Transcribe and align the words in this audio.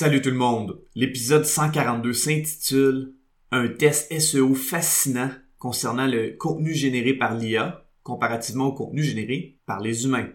Salut 0.00 0.22
tout 0.22 0.30
le 0.30 0.36
monde. 0.36 0.80
L'épisode 0.94 1.44
142 1.44 2.14
s'intitule 2.14 3.12
Un 3.52 3.68
test 3.68 4.10
SEO 4.18 4.54
fascinant 4.54 5.28
concernant 5.58 6.06
le 6.06 6.38
contenu 6.38 6.72
généré 6.72 7.12
par 7.12 7.34
l'IA 7.34 7.84
comparativement 8.02 8.68
au 8.68 8.72
contenu 8.72 9.02
généré 9.02 9.58
par 9.66 9.80
les 9.80 10.06
humains. 10.06 10.28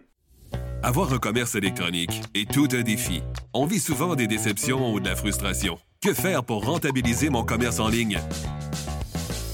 Avoir 0.83 1.11
un 1.13 1.17
commerce 1.17 1.55
électronique 1.55 2.21
est 2.35 2.47
tout 2.47 2.67
un 2.73 2.83
défi. 2.83 3.23
On 3.55 3.65
vit 3.65 3.79
souvent 3.79 4.13
des 4.13 4.27
déceptions 4.27 4.93
ou 4.93 4.99
de 4.99 5.09
la 5.09 5.15
frustration. 5.15 5.79
Que 5.99 6.13
faire 6.13 6.43
pour 6.43 6.63
rentabiliser 6.63 7.31
mon 7.31 7.43
commerce 7.43 7.79
en 7.79 7.87
ligne? 7.87 8.19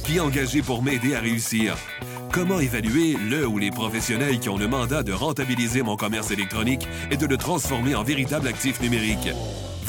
Qui 0.04 0.20
engager 0.20 0.62
pour 0.62 0.84
m'aider 0.84 1.16
à 1.16 1.22
réussir? 1.22 1.78
Comment 2.34 2.60
évaluer 2.60 3.16
le 3.30 3.48
ou 3.48 3.58
les 3.58 3.72
professionnels 3.72 4.42
qui 4.42 4.50
ont 4.50 4.58
le 4.58 4.68
mandat 4.68 5.04
de 5.04 5.14
rentabiliser 5.14 5.84
mon 5.84 5.96
commerce 5.96 6.32
électronique 6.32 6.86
et 7.12 7.16
de 7.16 7.26
le 7.26 7.38
transformer 7.38 7.96
en 7.96 8.04
véritable 8.04 8.50
actif 8.50 8.82
numérique? 8.82 9.30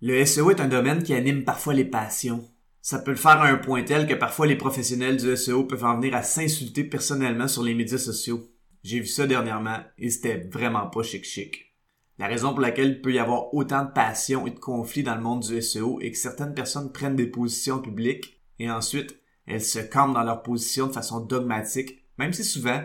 Le 0.00 0.24
SEO 0.24 0.52
est 0.52 0.60
un 0.60 0.68
domaine 0.68 1.02
qui 1.02 1.12
anime 1.12 1.42
parfois 1.42 1.74
les 1.74 1.84
passions. 1.84 2.48
Ça 2.80 3.00
peut 3.00 3.10
le 3.10 3.16
faire 3.16 3.40
à 3.40 3.48
un 3.48 3.56
point 3.56 3.82
tel 3.82 4.06
que 4.06 4.14
parfois 4.14 4.46
les 4.46 4.54
professionnels 4.54 5.16
du 5.16 5.36
SEO 5.36 5.64
peuvent 5.64 5.84
en 5.84 5.96
venir 5.96 6.14
à 6.14 6.22
s'insulter 6.22 6.84
personnellement 6.84 7.48
sur 7.48 7.64
les 7.64 7.74
médias 7.74 7.98
sociaux. 7.98 8.48
J'ai 8.84 9.00
vu 9.00 9.08
ça 9.08 9.26
dernièrement 9.26 9.80
et 9.98 10.08
c'était 10.08 10.46
vraiment 10.52 10.86
pas 10.86 11.02
chic 11.02 11.24
chic. 11.24 11.74
La 12.16 12.28
raison 12.28 12.50
pour 12.50 12.60
laquelle 12.60 12.90
il 12.90 13.00
peut 13.00 13.12
y 13.12 13.18
avoir 13.18 13.52
autant 13.52 13.84
de 13.84 13.90
passion 13.90 14.46
et 14.46 14.52
de 14.52 14.58
conflits 14.60 15.02
dans 15.02 15.16
le 15.16 15.20
monde 15.20 15.42
du 15.42 15.60
SEO 15.60 16.00
est 16.00 16.12
que 16.12 16.16
certaines 16.16 16.54
personnes 16.54 16.92
prennent 16.92 17.16
des 17.16 17.26
positions 17.26 17.80
publiques 17.80 18.40
et 18.60 18.70
ensuite 18.70 19.18
elles 19.46 19.64
se 19.64 19.80
campent 19.80 20.14
dans 20.14 20.22
leur 20.22 20.44
position 20.44 20.86
de 20.86 20.92
façon 20.92 21.18
dogmatique, 21.18 22.04
même 22.18 22.32
si 22.32 22.44
souvent 22.44 22.84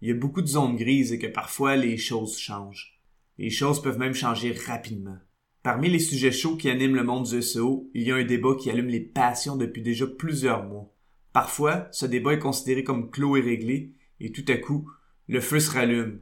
il 0.00 0.08
y 0.08 0.12
a 0.12 0.14
beaucoup 0.14 0.40
de 0.40 0.46
zones 0.46 0.76
grises 0.76 1.12
et 1.12 1.18
que 1.18 1.26
parfois 1.26 1.76
les 1.76 1.98
choses 1.98 2.38
changent. 2.38 2.98
Les 3.36 3.50
choses 3.50 3.82
peuvent 3.82 3.98
même 3.98 4.14
changer 4.14 4.52
rapidement. 4.66 5.18
Parmi 5.64 5.88
les 5.88 5.98
sujets 5.98 6.30
chauds 6.30 6.58
qui 6.58 6.68
animent 6.68 6.94
le 6.94 7.04
monde 7.04 7.24
du 7.24 7.40
SEO, 7.40 7.88
il 7.94 8.02
y 8.02 8.12
a 8.12 8.16
un 8.16 8.24
débat 8.24 8.54
qui 8.54 8.68
allume 8.68 8.88
les 8.88 9.00
passions 9.00 9.56
depuis 9.56 9.80
déjà 9.80 10.06
plusieurs 10.06 10.62
mois. 10.62 10.92
Parfois, 11.32 11.88
ce 11.90 12.04
débat 12.04 12.34
est 12.34 12.38
considéré 12.38 12.84
comme 12.84 13.10
clos 13.10 13.38
et 13.38 13.40
réglé, 13.40 13.94
et 14.20 14.30
tout 14.30 14.44
à 14.48 14.58
coup, 14.58 14.86
le 15.26 15.40
feu 15.40 15.60
se 15.60 15.70
rallume. 15.70 16.20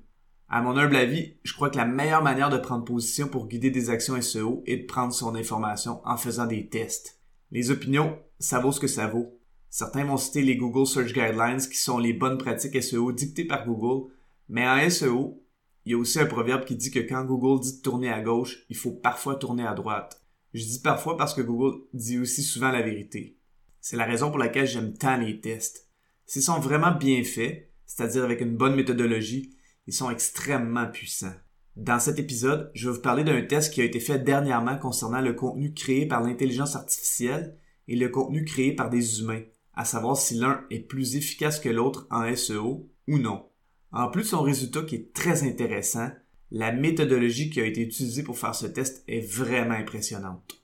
À 0.49 0.63
mon 0.63 0.77
humble 0.77 0.95
avis, 0.95 1.39
je 1.43 1.55
crois 1.55 1.71
que 1.71 1.77
la 1.77 1.87
meilleure 1.87 2.23
manière 2.23 2.51
de 2.51 2.57
prendre 2.57 2.85
position 2.85 3.27
pour 3.27 3.49
guider 3.49 3.73
des 3.73 3.91
actions 3.91 4.21
SEO 4.23 4.63
est 4.65 4.77
de 4.77 4.87
prendre 4.87 5.13
son 5.13 5.35
information 5.35 6.03
en 6.05 6.17
faisant 6.17 6.47
des 6.47 6.69
tests. 6.69 7.19
Les 7.51 7.73
opinions, 7.73 8.17
ça 8.39 8.61
vaut 8.61 8.71
ce 8.71 8.79
que 8.79 8.87
ça 8.87 9.09
vaut. 9.09 9.41
Certains 9.71 10.05
vont 10.05 10.19
citer 10.19 10.43
les 10.43 10.57
Google 10.57 10.87
Search 10.87 11.13
Guidelines 11.13 11.69
qui 11.69 11.79
sont 11.79 11.99
les 11.99 12.13
bonnes 12.13 12.39
pratiques 12.39 12.81
SEO 12.81 13.11
dictées 13.11 13.47
par 13.47 13.67
Google, 13.67 14.13
mais 14.49 14.69
en 14.69 14.89
SEO, 14.89 15.42
il 15.85 15.93
y 15.93 15.95
a 15.95 15.99
aussi 15.99 16.21
un 16.21 16.27
proverbe 16.27 16.65
qui 16.65 16.77
dit 16.77 16.91
que 16.91 17.01
quand 17.01 17.25
Google 17.25 17.61
dit 17.61 17.83
tourner 17.83 18.11
à 18.11 18.21
gauche, 18.21 18.65
il 18.69 18.77
faut 18.77 18.93
parfois 18.93 19.37
tourner 19.37 19.67
à 19.67 19.75
droite. 19.75 20.23
Je 20.55 20.65
dis 20.65 20.81
parfois 20.81 21.17
parce 21.17 21.35
que 21.35 21.41
Google 21.41 21.83
dit 21.93 22.19
aussi 22.19 22.43
souvent 22.43 22.71
la 22.71 22.83
vérité. 22.83 23.39
C'est 23.81 23.97
la 23.97 24.05
raison 24.05 24.31
pour 24.31 24.39
laquelle 24.39 24.67
j'aime 24.67 24.97
tant 24.97 25.17
les 25.17 25.41
tests. 25.41 25.89
S'ils 26.27 26.43
sont 26.43 26.61
vraiment 26.61 26.93
bien 26.93 27.25
faits, 27.25 27.73
c'est-à-dire 27.87 28.25
avec 28.25 28.41
une 28.41 28.57
bonne 28.57 28.77
méthodologie, 28.77 29.57
ils 29.87 29.95
sont 29.95 30.11
extrêmement 30.11 30.87
puissants. 30.87 31.35
Dans 31.75 31.99
cet 31.99 32.19
épisode, 32.19 32.71
je 32.75 32.89
vais 32.89 32.97
vous 32.97 33.03
parler 33.03 33.25
d'un 33.25 33.43
test 33.43 33.73
qui 33.73 33.81
a 33.81 33.85
été 33.85 33.99
fait 33.99 34.19
dernièrement 34.19 34.77
concernant 34.77 35.21
le 35.21 35.33
contenu 35.33 35.73
créé 35.73 36.07
par 36.07 36.23
l'intelligence 36.23 36.77
artificielle 36.77 37.57
et 37.89 37.97
le 37.97 38.09
contenu 38.09 38.45
créé 38.45 38.75
par 38.75 38.91
des 38.91 39.21
humains, 39.21 39.43
à 39.75 39.85
savoir 39.85 40.17
si 40.17 40.35
l'un 40.35 40.65
est 40.71 40.81
plus 40.81 41.17
efficace 41.17 41.59
que 41.59 41.71
l'autre 41.71 42.07
en 42.11 42.35
SEO 42.37 42.89
ou 43.09 43.19
non. 43.19 43.47
En 43.93 44.09
plus 44.09 44.23
de 44.23 44.29
son 44.29 44.43
résultat 44.43 44.83
qui 44.83 44.95
est 44.95 45.13
très 45.13 45.43
intéressant, 45.43 46.09
la 46.51 46.73
méthodologie 46.73 47.51
qui 47.51 47.61
a 47.61 47.67
été 47.67 47.83
utilisée 47.83 48.23
pour 48.23 48.39
faire 48.39 48.55
ce 48.55 48.67
test 48.67 49.05
est 49.07 49.21
vraiment 49.21 49.75
impressionnante. 49.75 50.63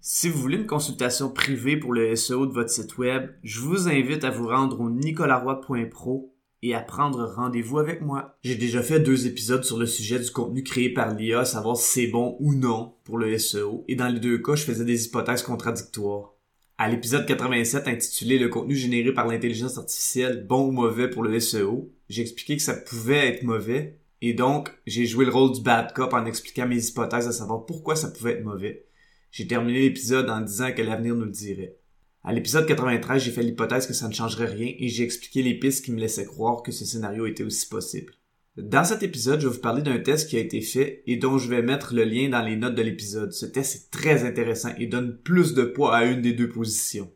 Si 0.00 0.28
vous 0.28 0.38
voulez 0.38 0.58
une 0.58 0.66
consultation 0.66 1.28
privée 1.30 1.76
pour 1.76 1.92
le 1.92 2.14
SEO 2.14 2.46
de 2.46 2.52
votre 2.52 2.70
site 2.70 2.96
web, 2.98 3.30
je 3.42 3.60
vous 3.60 3.88
invite 3.88 4.22
à 4.22 4.30
vous 4.30 4.46
rendre 4.46 4.80
au 4.80 4.90
nicolaroy.pro 4.90 6.34
et 6.62 6.74
à 6.74 6.80
prendre 6.80 7.24
rendez-vous 7.24 7.78
avec 7.78 8.00
moi. 8.00 8.38
J'ai 8.42 8.54
déjà 8.54 8.82
fait 8.82 9.00
deux 9.00 9.26
épisodes 9.26 9.64
sur 9.64 9.78
le 9.78 9.86
sujet 9.86 10.20
du 10.20 10.30
contenu 10.30 10.62
créé 10.62 10.92
par 10.92 11.14
l'IA, 11.14 11.44
savoir 11.44 11.76
si 11.76 12.06
c'est 12.06 12.06
bon 12.06 12.36
ou 12.38 12.54
non 12.54 12.94
pour 13.04 13.18
le 13.18 13.36
SEO, 13.38 13.84
et 13.88 13.96
dans 13.96 14.08
les 14.08 14.20
deux 14.20 14.38
cas, 14.38 14.54
je 14.54 14.64
faisais 14.64 14.84
des 14.84 15.06
hypothèses 15.06 15.42
contradictoires. 15.42 16.37
À 16.80 16.88
l'épisode 16.88 17.26
87 17.26 17.88
intitulé 17.88 18.38
Le 18.38 18.48
contenu 18.48 18.76
généré 18.76 19.12
par 19.12 19.26
l'intelligence 19.26 19.78
artificielle, 19.78 20.46
bon 20.46 20.68
ou 20.68 20.70
mauvais 20.70 21.10
pour 21.10 21.24
le 21.24 21.40
SEO, 21.40 21.92
j'ai 22.08 22.22
expliqué 22.22 22.56
que 22.56 22.62
ça 22.62 22.74
pouvait 22.74 23.26
être 23.26 23.42
mauvais, 23.42 23.98
et 24.22 24.32
donc 24.32 24.70
j'ai 24.86 25.04
joué 25.04 25.24
le 25.24 25.32
rôle 25.32 25.50
du 25.50 25.60
bad 25.60 25.92
cop 25.92 26.14
en 26.14 26.24
expliquant 26.24 26.68
mes 26.68 26.86
hypothèses 26.86 27.26
à 27.26 27.32
savoir 27.32 27.66
pourquoi 27.66 27.96
ça 27.96 28.12
pouvait 28.12 28.34
être 28.34 28.44
mauvais. 28.44 28.86
J'ai 29.32 29.48
terminé 29.48 29.80
l'épisode 29.80 30.30
en 30.30 30.40
disant 30.40 30.70
que 30.70 30.82
l'avenir 30.82 31.16
nous 31.16 31.24
le 31.24 31.32
dirait. 31.32 31.74
À 32.22 32.32
l'épisode 32.32 32.66
93, 32.66 33.24
j'ai 33.24 33.32
fait 33.32 33.42
l'hypothèse 33.42 33.88
que 33.88 33.92
ça 33.92 34.06
ne 34.06 34.14
changerait 34.14 34.46
rien 34.46 34.72
et 34.78 34.88
j'ai 34.88 35.02
expliqué 35.02 35.42
les 35.42 35.58
pistes 35.58 35.84
qui 35.84 35.90
me 35.90 35.98
laissaient 35.98 36.26
croire 36.26 36.62
que 36.62 36.70
ce 36.70 36.84
scénario 36.84 37.26
était 37.26 37.42
aussi 37.42 37.68
possible. 37.68 38.12
Dans 38.58 38.82
cet 38.82 39.04
épisode, 39.04 39.40
je 39.40 39.46
vais 39.46 39.54
vous 39.54 39.60
parler 39.60 39.82
d'un 39.82 40.00
test 40.00 40.28
qui 40.28 40.36
a 40.36 40.40
été 40.40 40.60
fait 40.60 41.04
et 41.06 41.16
dont 41.16 41.38
je 41.38 41.48
vais 41.48 41.62
mettre 41.62 41.94
le 41.94 42.02
lien 42.02 42.28
dans 42.28 42.42
les 42.42 42.56
notes 42.56 42.74
de 42.74 42.82
l'épisode. 42.82 43.32
Ce 43.32 43.46
test 43.46 43.76
est 43.76 43.90
très 43.96 44.24
intéressant 44.26 44.70
et 44.76 44.88
donne 44.88 45.16
plus 45.16 45.54
de 45.54 45.62
poids 45.62 45.94
à 45.94 46.04
une 46.04 46.22
des 46.22 46.32
deux 46.32 46.48
positions. 46.48 47.08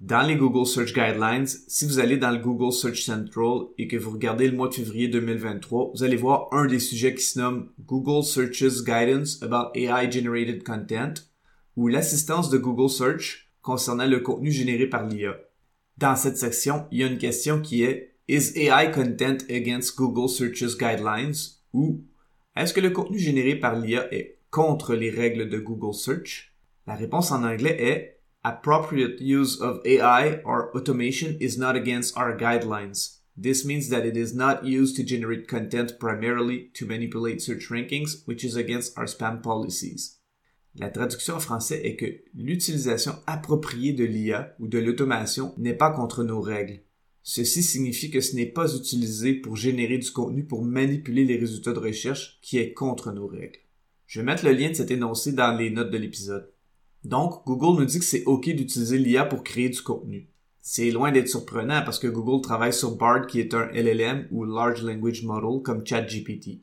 Dans 0.00 0.26
les 0.26 0.34
Google 0.34 0.66
Search 0.66 0.92
Guidelines, 0.92 1.46
si 1.46 1.86
vous 1.86 2.00
allez 2.00 2.16
dans 2.16 2.32
le 2.32 2.38
Google 2.38 2.72
Search 2.72 3.04
Central 3.04 3.66
et 3.78 3.86
que 3.86 3.96
vous 3.96 4.10
regardez 4.10 4.48
le 4.48 4.56
mois 4.56 4.66
de 4.66 4.74
février 4.74 5.06
2023, 5.06 5.92
vous 5.94 6.02
allez 6.02 6.16
voir 6.16 6.48
un 6.50 6.66
des 6.66 6.80
sujets 6.80 7.14
qui 7.14 7.22
se 7.22 7.38
nomme 7.38 7.70
Google 7.86 8.24
Searches 8.24 8.82
Guidance 8.82 9.40
about 9.42 9.70
AI 9.76 10.10
Generated 10.10 10.64
Content 10.64 11.14
ou 11.76 11.86
l'assistance 11.86 12.50
de 12.50 12.58
Google 12.58 12.90
Search 12.90 13.52
concernant 13.62 14.08
le 14.08 14.18
contenu 14.18 14.50
généré 14.50 14.88
par 14.88 15.06
l'IA. 15.06 15.36
Dans 15.98 16.16
cette 16.16 16.38
section, 16.38 16.86
il 16.90 16.98
y 16.98 17.04
a 17.04 17.06
une 17.06 17.18
question 17.18 17.60
qui 17.60 17.84
est 17.84 18.09
Is 18.32 18.56
AI 18.56 18.92
content 18.92 19.50
against 19.50 19.96
Google 19.96 20.28
Searches 20.28 20.76
Guidelines? 20.76 21.58
Ou 21.74 22.04
est-ce 22.54 22.72
que 22.72 22.80
le 22.80 22.90
contenu 22.90 23.18
généré 23.18 23.56
par 23.56 23.74
l'IA 23.74 24.06
est 24.14 24.38
contre 24.52 24.94
les 24.94 25.10
règles 25.10 25.48
de 25.48 25.58
Google 25.58 25.92
Search? 25.92 26.54
La 26.86 26.94
réponse 26.94 27.32
en 27.32 27.42
anglais 27.42 27.76
est 27.80 28.20
Appropriate 28.44 29.20
use 29.20 29.60
of 29.60 29.80
AI 29.84 30.40
or 30.44 30.70
automation 30.76 31.36
is 31.40 31.58
not 31.58 31.74
against 31.74 32.16
our 32.16 32.36
guidelines. 32.36 33.18
This 33.36 33.64
means 33.64 33.88
that 33.88 34.06
it 34.06 34.16
is 34.16 34.32
not 34.32 34.64
used 34.64 34.94
to 34.98 35.02
generate 35.02 35.48
content 35.48 35.98
primarily 35.98 36.70
to 36.74 36.86
manipulate 36.86 37.42
search 37.42 37.68
rankings, 37.68 38.22
which 38.26 38.44
is 38.44 38.54
against 38.54 38.96
our 38.96 39.06
spam 39.06 39.42
policies. 39.42 40.20
La 40.76 40.90
traduction 40.90 41.34
en 41.34 41.40
français 41.40 41.80
est 41.84 41.96
que 41.96 42.22
l'utilisation 42.36 43.16
appropriée 43.26 43.92
de 43.92 44.04
l'IA 44.04 44.54
ou 44.60 44.68
de 44.68 44.78
l'automation 44.78 45.52
n'est 45.58 45.76
pas 45.76 45.90
contre 45.90 46.22
nos 46.22 46.40
règles. 46.40 46.84
Ceci 47.22 47.62
signifie 47.62 48.10
que 48.10 48.20
ce 48.20 48.34
n'est 48.34 48.46
pas 48.46 48.74
utilisé 48.74 49.34
pour 49.34 49.56
générer 49.56 49.98
du 49.98 50.10
contenu 50.10 50.44
pour 50.44 50.64
manipuler 50.64 51.24
les 51.24 51.36
résultats 51.36 51.72
de 51.72 51.78
recherche 51.78 52.38
qui 52.42 52.58
est 52.58 52.72
contre 52.72 53.12
nos 53.12 53.26
règles. 53.26 53.58
Je 54.06 54.20
vais 54.20 54.26
mettre 54.26 54.44
le 54.44 54.52
lien 54.52 54.70
de 54.70 54.74
cet 54.74 54.90
énoncé 54.90 55.32
dans 55.32 55.56
les 55.56 55.70
notes 55.70 55.90
de 55.90 55.98
l'épisode. 55.98 56.50
Donc, 57.04 57.44
Google 57.46 57.80
nous 57.80 57.86
dit 57.86 57.98
que 57.98 58.04
c'est 58.04 58.24
OK 58.24 58.48
d'utiliser 58.48 58.98
l'IA 58.98 59.24
pour 59.24 59.44
créer 59.44 59.68
du 59.68 59.80
contenu. 59.80 60.28
C'est 60.60 60.90
loin 60.90 61.12
d'être 61.12 61.28
surprenant 61.28 61.82
parce 61.84 61.98
que 61.98 62.06
Google 62.06 62.42
travaille 62.42 62.72
sur 62.72 62.96
BARD 62.96 63.26
qui 63.26 63.40
est 63.40 63.54
un 63.54 63.68
LLM 63.72 64.28
ou 64.30 64.44
Large 64.44 64.82
Language 64.82 65.22
Model 65.22 65.62
comme 65.62 65.86
ChatGPT. 65.86 66.60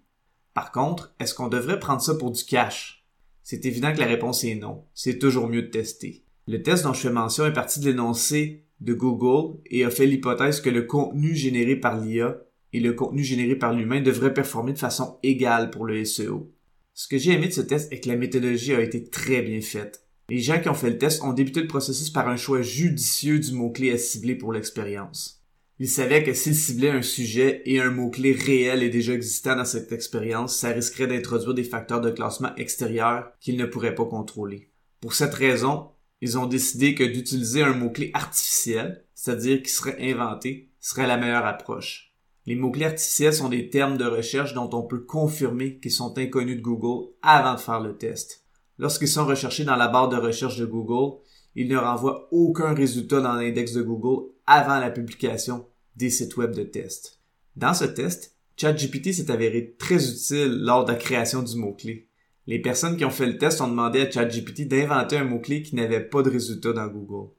Par 0.54 0.72
contre, 0.72 1.16
est-ce 1.20 1.34
qu'on 1.34 1.48
devrait 1.48 1.80
prendre 1.80 2.02
ça 2.02 2.16
pour 2.16 2.32
du 2.32 2.44
cash? 2.44 3.06
C'est 3.44 3.66
évident 3.66 3.94
que 3.94 4.00
la 4.00 4.06
réponse 4.06 4.44
est 4.44 4.56
non. 4.56 4.84
C'est 4.94 5.20
toujours 5.20 5.48
mieux 5.48 5.64
de 5.64 5.68
tester. 5.68 6.24
Le 6.48 6.62
test 6.62 6.84
dont 6.84 6.94
je 6.94 7.02
fais 7.02 7.12
mention 7.12 7.46
est 7.46 7.54
parti 7.54 7.80
de 7.80 7.86
l'énoncé 7.86 8.67
de 8.80 8.94
Google 8.94 9.60
et 9.66 9.84
a 9.84 9.90
fait 9.90 10.06
l'hypothèse 10.06 10.62
que 10.62 10.70
le 10.70 10.84
contenu 10.84 11.36
généré 11.36 11.76
par 11.76 12.00
l'IA 12.00 12.38
et 12.74 12.80
le 12.80 12.94
contenu 12.94 13.24
généré 13.24 13.56
par 13.56 13.74
l'humain 13.74 14.02
devraient 14.02 14.34
performer 14.34 14.74
de 14.74 14.78
façon 14.78 15.18
égale 15.24 15.72
pour 15.72 15.86
le 15.86 16.04
SEO. 16.06 16.52
Ce 16.94 17.08
que 17.08 17.18
j'ai 17.18 17.34
aimé 17.34 17.48
de 17.48 17.54
ce 17.54 17.62
test 17.62 17.92
est 17.92 18.00
que 18.00 18.10
la 18.10 18.16
méthodologie 18.16 18.74
a 18.74 18.82
été 18.82 19.04
très 19.04 19.42
bien 19.42 19.62
faite. 19.62 20.04
Les 20.30 20.40
gens 20.40 20.60
qui 20.60 20.68
ont 20.68 20.74
fait 20.74 20.90
le 20.90 20.98
test 20.98 21.24
ont 21.24 21.34
débuté 21.34 21.62
le 21.62 21.68
processus 21.68 22.10
par 22.10 22.28
un 22.28 22.38
choix 22.38 22.62
judicieux 22.62 23.40
du 23.40 23.54
mot-clé 23.54 23.92
à 23.92 23.98
cibler 23.98 24.36
pour 24.36 24.52
l'expérience. 24.52 25.44
Ils 25.80 25.88
savaient 25.88 26.24
que 26.24 26.34
s'ils 26.34 26.56
ciblaient 26.56 26.90
un 26.90 27.04
sujet 27.04 27.62
et 27.66 27.80
un 27.80 27.92
mot-clé 27.92 28.34
réel 28.34 28.82
et 28.82 28.90
déjà 28.90 29.14
existant 29.14 29.56
dans 29.56 29.64
cette 29.64 29.92
expérience, 29.92 30.58
ça 30.58 30.70
risquerait 30.70 31.08
d'introduire 31.08 31.54
des 31.54 31.64
facteurs 31.64 32.02
de 32.02 32.10
classement 32.10 32.56
extérieurs 32.56 33.32
qu'ils 33.40 33.58
ne 33.58 33.66
pourraient 33.66 33.96
pas 33.96 34.06
contrôler. 34.06 34.72
Pour 35.00 35.14
cette 35.14 35.36
raison, 35.36 35.90
ils 36.22 36.38
ont 36.38 36.48
décidé 36.48 36.96
que 36.96 37.04
d'utiliser 37.04 37.64
un 37.64 37.74
mot-clé 37.74 38.12
artificiel, 38.14 39.06
c'est-à-dire 39.14 39.62
qui 39.62 39.70
serait 39.70 39.98
inventé, 40.00 40.72
serait 40.80 41.08
la 41.08 41.18
meilleure 41.18 41.46
approche. 41.46 42.14
Les 42.46 42.56
mots-clés 42.56 42.86
artificiels 42.86 43.34
sont 43.34 43.50
des 43.50 43.70
termes 43.70 43.98
de 43.98 44.06
recherche 44.06 44.54
dont 44.54 44.70
on 44.72 44.84
peut 44.84 45.02
confirmer 45.02 45.80
qu'ils 45.80 45.92
sont 45.92 46.18
inconnus 46.18 46.58
de 46.58 46.62
Google 46.62 47.10
avant 47.22 47.56
de 47.56 47.60
faire 47.60 47.82
le 47.82 47.98
test. 47.98 48.46
Lorsqu'ils 48.78 49.10
sont 49.10 49.26
recherchés 49.26 49.66
dans 49.66 49.76
la 49.76 49.90
barre 49.90 50.10
de 50.10 50.18
recherche 50.18 50.58
de 50.58 50.66
Google, 50.66 51.20
ils 51.56 51.68
ne 51.68 51.78
renvoient 51.78 52.30
aucun 52.32 52.74
résultat 52.74 53.20
dans 53.20 53.34
l'index 53.34 53.74
de 53.74 53.82
Google 53.82 54.32
avant 54.46 54.80
la 54.80 54.92
publication 54.92 55.66
des 55.96 56.10
sites 56.10 56.38
web 56.38 56.56
de 56.56 56.64
test. 56.64 57.20
Dans 57.56 57.74
ce 57.74 57.86
test, 57.86 58.38
ChatGPT 58.56 59.12
s'est 59.12 59.32
avéré 59.32 59.76
très 59.78 60.10
utile 60.10 60.60
lors 60.60 60.86
de 60.86 60.92
la 60.92 60.98
création 60.98 61.42
du 61.42 61.56
mot-clé. 61.58 62.07
Les 62.48 62.60
personnes 62.60 62.96
qui 62.96 63.04
ont 63.04 63.10
fait 63.10 63.26
le 63.26 63.38
test 63.38 63.60
ont 63.60 63.68
demandé 63.68 64.00
à 64.00 64.10
ChatGPT 64.10 64.70
d'inventer 64.70 65.18
un 65.18 65.26
mot-clé 65.26 65.62
qui 65.62 65.76
n'avait 65.76 66.00
pas 66.00 66.24
de 66.24 66.30
résultat 66.30 66.72
dans 66.72 66.88
Google. 66.88 67.32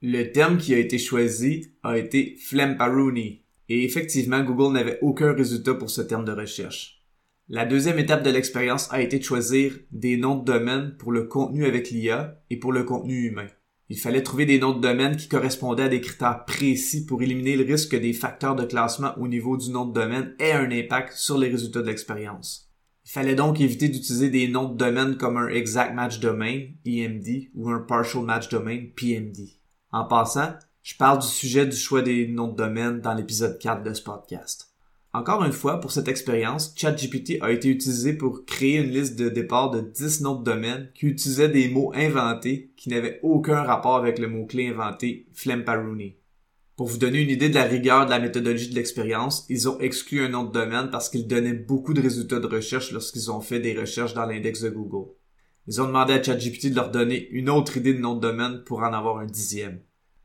Le 0.00 0.32
terme 0.32 0.56
qui 0.56 0.72
a 0.72 0.78
été 0.78 0.96
choisi 0.96 1.74
a 1.82 1.98
été 1.98 2.36
Flemparoony, 2.40 3.42
et 3.68 3.84
effectivement, 3.84 4.42
Google 4.42 4.72
n'avait 4.72 4.98
aucun 5.02 5.34
résultat 5.34 5.74
pour 5.74 5.90
ce 5.90 6.00
terme 6.00 6.24
de 6.24 6.32
recherche. 6.32 7.02
La 7.50 7.66
deuxième 7.66 7.98
étape 7.98 8.22
de 8.22 8.30
l'expérience 8.30 8.90
a 8.90 9.02
été 9.02 9.18
de 9.18 9.24
choisir 9.24 9.78
des 9.92 10.16
noms 10.16 10.36
de 10.36 10.44
domaine 10.44 10.96
pour 10.98 11.12
le 11.12 11.24
contenu 11.24 11.66
avec 11.66 11.90
l'IA 11.90 12.42
et 12.48 12.56
pour 12.56 12.72
le 12.72 12.84
contenu 12.84 13.26
humain. 13.26 13.48
Il 13.90 13.98
fallait 13.98 14.22
trouver 14.22 14.46
des 14.46 14.58
noms 14.58 14.72
de 14.72 14.80
domaine 14.80 15.16
qui 15.16 15.28
correspondaient 15.28 15.82
à 15.84 15.88
des 15.90 16.00
critères 16.00 16.46
précis 16.46 17.04
pour 17.04 17.22
éliminer 17.22 17.56
le 17.56 17.64
risque 17.64 17.90
que 17.90 17.96
des 17.96 18.14
facteurs 18.14 18.56
de 18.56 18.64
classement 18.64 19.12
au 19.18 19.28
niveau 19.28 19.58
du 19.58 19.70
nom 19.70 19.84
de 19.84 19.92
domaine 19.92 20.34
aient 20.38 20.52
un 20.52 20.70
impact 20.70 21.12
sur 21.12 21.36
les 21.36 21.50
résultats 21.50 21.82
de 21.82 21.88
l'expérience. 21.88 22.63
Il 23.06 23.10
fallait 23.10 23.34
donc 23.34 23.60
éviter 23.60 23.88
d'utiliser 23.88 24.30
des 24.30 24.48
noms 24.48 24.68
de 24.68 24.76
domaine 24.76 25.16
comme 25.16 25.36
un 25.36 25.48
Exact 25.48 25.94
Match 25.94 26.20
Domain, 26.20 26.62
EMD, 26.86 27.50
ou 27.54 27.68
un 27.70 27.80
Partial 27.80 28.24
Match 28.24 28.48
Domain, 28.48 28.86
PMD. 28.96 29.36
En 29.92 30.04
passant, 30.04 30.54
je 30.82 30.96
parle 30.96 31.20
du 31.20 31.26
sujet 31.26 31.66
du 31.66 31.76
choix 31.76 32.02
des 32.02 32.26
noms 32.26 32.48
de 32.48 32.56
domaine 32.56 33.00
dans 33.00 33.14
l'épisode 33.14 33.58
4 33.58 33.82
de 33.82 33.92
ce 33.92 34.02
podcast. 34.02 34.74
Encore 35.12 35.44
une 35.44 35.52
fois, 35.52 35.80
pour 35.80 35.92
cette 35.92 36.08
expérience, 36.08 36.74
ChatGPT 36.76 37.38
a 37.40 37.52
été 37.52 37.68
utilisé 37.68 38.14
pour 38.14 38.44
créer 38.46 38.78
une 38.78 38.90
liste 38.90 39.16
de 39.16 39.28
départ 39.28 39.70
de 39.70 39.80
10 39.80 40.22
noms 40.22 40.34
de 40.34 40.44
domaine 40.44 40.88
qui 40.94 41.06
utilisaient 41.06 41.48
des 41.48 41.68
mots 41.68 41.92
inventés 41.94 42.72
qui 42.76 42.88
n'avaient 42.88 43.20
aucun 43.22 43.62
rapport 43.62 43.96
avec 43.96 44.18
le 44.18 44.28
mot-clé 44.28 44.68
inventé 44.68 45.28
Flemparoony. 45.32 46.16
Pour 46.76 46.88
vous 46.88 46.98
donner 46.98 47.20
une 47.20 47.30
idée 47.30 47.48
de 47.48 47.54
la 47.54 47.64
rigueur 47.64 48.04
de 48.04 48.10
la 48.10 48.18
méthodologie 48.18 48.68
de 48.68 48.74
l'expérience, 48.74 49.46
ils 49.48 49.68
ont 49.68 49.78
exclu 49.78 50.24
un 50.24 50.28
nom 50.28 50.42
de 50.42 50.50
domaine 50.50 50.90
parce 50.90 51.08
qu'il 51.08 51.28
donnait 51.28 51.52
beaucoup 51.52 51.94
de 51.94 52.02
résultats 52.02 52.40
de 52.40 52.48
recherche 52.48 52.90
lorsqu'ils 52.90 53.30
ont 53.30 53.40
fait 53.40 53.60
des 53.60 53.78
recherches 53.78 54.14
dans 54.14 54.26
l'index 54.26 54.60
de 54.60 54.70
Google. 54.70 55.12
Ils 55.68 55.80
ont 55.80 55.86
demandé 55.86 56.14
à 56.14 56.22
ChatGPT 56.22 56.70
de 56.70 56.74
leur 56.74 56.90
donner 56.90 57.28
une 57.30 57.48
autre 57.48 57.76
idée 57.76 57.94
de 57.94 58.00
nom 58.00 58.16
de 58.16 58.20
domaine 58.20 58.64
pour 58.66 58.80
en 58.80 58.92
avoir 58.92 59.18
un 59.18 59.26
dixième. 59.26 59.82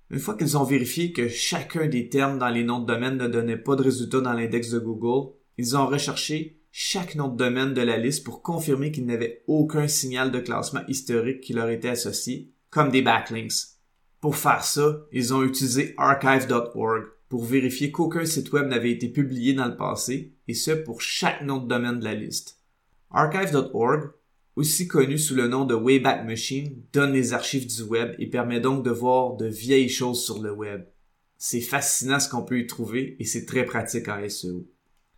Une 0.10 0.18
fois 0.18 0.36
qu'ils 0.36 0.58
ont 0.58 0.64
vérifié 0.64 1.14
que 1.14 1.28
chacun 1.28 1.86
des 1.86 2.10
termes 2.10 2.40
dans 2.40 2.50
les 2.50 2.64
noms 2.64 2.80
de 2.80 2.88
domaine 2.88 3.18
ne 3.18 3.28
donnait 3.28 3.56
pas 3.56 3.76
de 3.76 3.84
résultat 3.84 4.22
dans 4.22 4.34
l'index 4.34 4.72
de 4.72 4.80
Google, 4.80 5.32
ils 5.60 5.78
ont 5.78 5.86
recherché 5.86 6.62
chaque 6.72 7.14
nom 7.14 7.28
de 7.28 7.38
domaine 7.38 7.76
de 7.76 7.82
la 7.82 7.98
liste 7.98 8.24
pour 8.24 8.42
confirmer 8.42 8.92
qu'il 8.92 9.06
n'avait 9.06 9.44
aucun 9.46 9.88
signal 9.88 10.32
de 10.32 10.40
classement 10.40 10.82
historique 10.88 11.42
qui 11.42 11.54
leur 11.54 11.70
était 11.70 11.90
associé, 11.90 12.52
comme 12.72 12.90
des 12.90 13.04
backlinks. 13.04 13.79
Pour 14.22 14.36
faire 14.36 14.64
ça, 14.64 15.06
ils 15.12 15.34
ont 15.34 15.44
utilisé 15.44 15.94
archive.org 15.98 17.06
pour 17.30 17.46
vérifier 17.46 17.92
qu'aucun 17.92 18.26
site 18.26 18.52
web 18.52 18.68
n'avait 18.68 18.92
été 18.92 19.08
publié 19.08 19.54
dans 19.54 19.68
le 19.68 19.78
passé, 19.78 20.34
et 20.48 20.54
ce 20.54 20.72
pour 20.72 21.02
chaque 21.02 21.44
nom 21.44 21.58
de 21.58 21.68
domaine 21.68 22.00
de 22.00 22.04
la 22.04 22.16
liste. 22.16 22.60
Archive.org 23.12 24.12
aussi 24.60 24.90
connu 24.90 25.18
sous 25.18 25.36
le 25.36 25.48
nom 25.48 25.64
de 25.64 25.74
Wayback 25.74 26.26
Machine, 26.26 26.84
donne 26.92 27.14
les 27.14 27.32
archives 27.32 27.66
du 27.66 27.82
web 27.84 28.14
et 28.20 28.28
permet 28.28 28.60
donc 28.60 28.84
de 28.84 28.92
voir 28.92 29.38
de 29.38 29.46
vieilles 29.46 29.88
choses 29.88 30.22
sur 30.22 30.42
le 30.42 30.52
web. 30.52 30.84
C'est 31.38 31.62
fascinant 31.62 32.20
ce 32.20 32.28
qu'on 32.28 32.44
peut 32.44 32.60
y 32.60 32.68
trouver 32.68 33.16
et 33.20 33.26
c'est 33.26 33.46
très 33.46 33.64
pratique 33.64 34.10
en 34.10 34.28
SEO. 34.28 34.68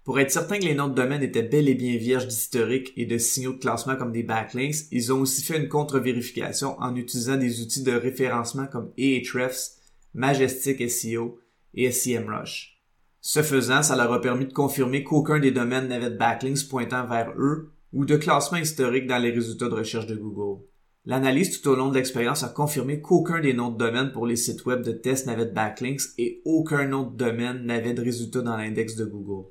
Pour 0.03 0.19
être 0.19 0.31
certain 0.31 0.57
que 0.57 0.65
les 0.65 0.73
noms 0.73 0.87
de 0.87 0.95
domaine 0.95 1.21
étaient 1.21 1.43
bel 1.43 1.69
et 1.69 1.75
bien 1.75 1.95
vierges 1.95 2.27
d'historique 2.27 2.91
et 2.97 3.05
de 3.05 3.19
signaux 3.19 3.53
de 3.53 3.59
classement 3.59 3.95
comme 3.95 4.11
des 4.11 4.23
backlinks, 4.23 4.87
ils 4.91 5.13
ont 5.13 5.21
aussi 5.21 5.43
fait 5.43 5.59
une 5.59 5.69
contre-vérification 5.69 6.75
en 6.79 6.95
utilisant 6.95 7.37
des 7.37 7.61
outils 7.61 7.83
de 7.83 7.91
référencement 7.91 8.65
comme 8.65 8.91
Ahrefs, 8.97 9.77
Majestic 10.15 10.89
SEO 10.89 11.39
et 11.75 11.91
SEMrush. 11.91 12.81
Ce 13.21 13.43
faisant, 13.43 13.83
ça 13.83 13.95
leur 13.95 14.11
a 14.11 14.19
permis 14.19 14.47
de 14.47 14.53
confirmer 14.53 15.03
qu'aucun 15.03 15.39
des 15.39 15.51
domaines 15.51 15.87
n'avait 15.87 16.09
de 16.09 16.17
backlinks 16.17 16.67
pointant 16.67 17.05
vers 17.05 17.33
eux 17.37 17.71
ou 17.93 18.03
de 18.03 18.17
classement 18.17 18.57
historique 18.57 19.05
dans 19.05 19.19
les 19.19 19.29
résultats 19.29 19.69
de 19.69 19.75
recherche 19.75 20.07
de 20.07 20.15
Google. 20.15 20.63
L'analyse 21.05 21.61
tout 21.61 21.69
au 21.69 21.75
long 21.75 21.89
de 21.89 21.95
l'expérience 21.95 22.43
a 22.43 22.49
confirmé 22.49 23.01
qu'aucun 23.01 23.39
des 23.39 23.53
noms 23.53 23.69
de 23.69 23.77
domaine 23.77 24.11
pour 24.11 24.25
les 24.25 24.35
sites 24.35 24.65
web 24.65 24.81
de 24.81 24.91
test 24.91 25.27
n'avait 25.27 25.45
de 25.45 25.53
backlinks 25.53 26.01
et 26.17 26.41
aucun 26.45 26.87
nom 26.87 27.03
de 27.03 27.15
domaine 27.15 27.65
n'avait 27.65 27.93
de 27.93 28.01
résultats 28.01 28.41
dans 28.41 28.57
l'index 28.57 28.95
de 28.95 29.05
Google. 29.05 29.50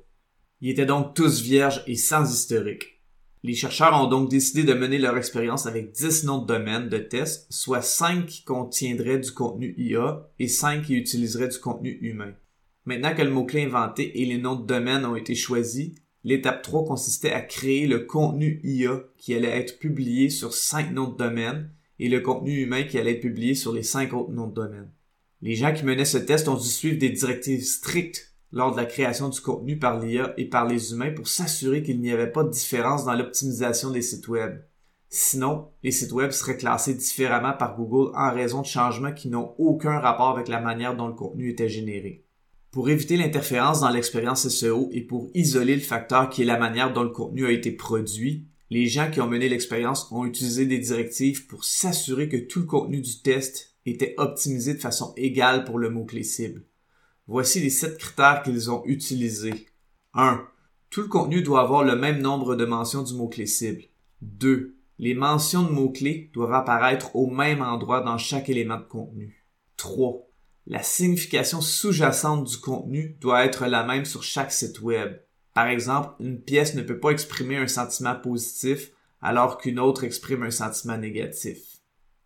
Ils 0.61 0.71
étaient 0.71 0.85
donc 0.85 1.13
tous 1.15 1.41
vierges 1.41 1.83
et 1.87 1.95
sans 1.95 2.31
historique. 2.31 3.01
Les 3.43 3.55
chercheurs 3.55 3.99
ont 3.99 4.07
donc 4.07 4.29
décidé 4.29 4.63
de 4.63 4.73
mener 4.73 4.99
leur 4.99 5.17
expérience 5.17 5.65
avec 5.65 5.91
10 5.91 6.25
noms 6.25 6.43
de 6.43 6.47
domaine 6.47 6.89
de 6.89 6.99
test, 6.99 7.47
soit 7.51 7.81
5 7.81 8.27
qui 8.27 8.43
contiendraient 8.43 9.19
du 9.19 9.31
contenu 9.31 9.73
IA 9.77 10.29
et 10.37 10.47
5 10.47 10.83
qui 10.83 10.95
utiliseraient 10.95 11.47
du 11.47 11.57
contenu 11.57 11.97
humain. 12.01 12.33
Maintenant 12.85 13.15
que 13.15 13.23
le 13.23 13.31
mot-clé 13.31 13.63
inventé 13.63 14.21
et 14.21 14.25
les 14.25 14.37
noms 14.37 14.55
de 14.55 14.65
domaine 14.65 15.05
ont 15.05 15.15
été 15.15 15.33
choisis, 15.33 15.93
L'étape 16.23 16.61
3 16.61 16.85
consistait 16.85 17.31
à 17.31 17.41
créer 17.41 17.87
le 17.87 18.01
contenu 18.01 18.59
IA 18.63 19.03
qui 19.17 19.33
allait 19.33 19.59
être 19.59 19.79
publié 19.79 20.29
sur 20.29 20.53
5 20.53 20.91
noms 20.91 21.09
de 21.09 21.17
domaine 21.17 21.71
et 21.99 22.09
le 22.09 22.19
contenu 22.19 22.61
humain 22.61 22.83
qui 22.83 22.99
allait 22.99 23.13
être 23.13 23.21
publié 23.21 23.55
sur 23.55 23.73
les 23.73 23.83
5 23.83 24.13
autres 24.13 24.31
noms 24.31 24.47
de 24.47 24.53
domaine. 24.53 24.91
Les 25.41 25.55
gens 25.55 25.73
qui 25.73 25.83
menaient 25.83 26.05
ce 26.05 26.19
test 26.19 26.47
ont 26.47 26.57
dû 26.57 26.67
suivre 26.67 26.99
des 26.99 27.09
directives 27.09 27.63
strictes 27.63 28.30
lors 28.51 28.71
de 28.71 28.77
la 28.77 28.85
création 28.85 29.29
du 29.29 29.39
contenu 29.41 29.77
par 29.79 29.99
l'IA 29.99 30.33
et 30.37 30.45
par 30.45 30.67
les 30.67 30.91
humains 30.91 31.11
pour 31.11 31.27
s'assurer 31.27 31.83
qu'il 31.83 32.01
n'y 32.01 32.11
avait 32.11 32.31
pas 32.31 32.43
de 32.43 32.49
différence 32.49 33.05
dans 33.05 33.13
l'optimisation 33.13 33.91
des 33.91 34.01
sites 34.01 34.27
web. 34.27 34.61
Sinon, 35.09 35.67
les 35.83 35.91
sites 35.91 36.13
web 36.13 36.31
seraient 36.31 36.57
classés 36.57 36.93
différemment 36.93 37.53
par 37.53 37.75
Google 37.75 38.15
en 38.15 38.31
raison 38.31 38.61
de 38.61 38.65
changements 38.65 39.11
qui 39.11 39.29
n'ont 39.29 39.53
aucun 39.57 39.99
rapport 39.99 40.29
avec 40.29 40.47
la 40.47 40.61
manière 40.61 40.95
dont 40.95 41.07
le 41.07 41.13
contenu 41.13 41.49
était 41.49 41.69
généré. 41.69 42.25
Pour 42.71 42.89
éviter 42.89 43.17
l'interférence 43.17 43.81
dans 43.81 43.89
l'expérience 43.89 44.47
SEO 44.47 44.89
et 44.93 45.01
pour 45.01 45.29
isoler 45.33 45.75
le 45.75 45.81
facteur 45.81 46.29
qui 46.29 46.43
est 46.43 46.45
la 46.45 46.57
manière 46.57 46.93
dont 46.93 47.03
le 47.03 47.09
contenu 47.09 47.45
a 47.45 47.51
été 47.51 47.71
produit, 47.71 48.47
les 48.69 48.87
gens 48.87 49.11
qui 49.11 49.19
ont 49.19 49.27
mené 49.27 49.49
l'expérience 49.49 50.09
ont 50.13 50.23
utilisé 50.23 50.65
des 50.65 50.79
directives 50.79 51.45
pour 51.47 51.65
s'assurer 51.65 52.29
que 52.29 52.37
tout 52.37 52.61
le 52.61 52.65
contenu 52.65 53.01
du 53.01 53.21
test 53.21 53.75
était 53.85 54.13
optimisé 54.17 54.73
de 54.73 54.79
façon 54.79 55.13
égale 55.17 55.65
pour 55.65 55.77
le 55.77 55.89
mot-clé 55.89 56.23
cible. 56.23 56.63
Voici 57.31 57.61
les 57.61 57.69
sept 57.69 57.97
critères 57.97 58.43
qu'ils 58.43 58.69
ont 58.69 58.83
utilisés. 58.83 59.67
1. 60.15 60.45
Tout 60.89 61.03
le 61.03 61.07
contenu 61.07 61.41
doit 61.41 61.61
avoir 61.61 61.85
le 61.85 61.95
même 61.95 62.19
nombre 62.19 62.57
de 62.57 62.65
mentions 62.65 63.03
du 63.03 63.13
mot-clé 63.13 63.45
cible. 63.45 63.83
2. 64.21 64.75
Les 64.99 65.13
mentions 65.13 65.63
de 65.63 65.71
mots-clés 65.71 66.29
doivent 66.33 66.51
apparaître 66.51 67.15
au 67.15 67.27
même 67.27 67.61
endroit 67.61 68.01
dans 68.01 68.17
chaque 68.17 68.49
élément 68.49 68.79
de 68.79 68.83
contenu. 68.83 69.45
3 69.77 70.27
la 70.67 70.83
signification 70.83 71.61
sous-jacente 71.61 72.47
du 72.47 72.57
contenu 72.57 73.17
doit 73.21 73.45
être 73.45 73.65
la 73.65 73.83
même 73.83 74.03
sur 74.05 74.23
chaque 74.23 74.51
site 74.51 74.81
web. 74.81 75.17
Par 75.53 75.67
exemple, 75.67 76.13
une 76.19 76.41
pièce 76.41 76.75
ne 76.75 76.81
peut 76.81 76.99
pas 76.99 77.11
exprimer 77.11 77.55
un 77.57 77.67
sentiment 77.67 78.15
positif 78.15 78.91
alors 79.21 79.57
qu'une 79.57 79.79
autre 79.79 80.03
exprime 80.03 80.43
un 80.43 80.51
sentiment 80.51 80.97
négatif. 80.97 81.77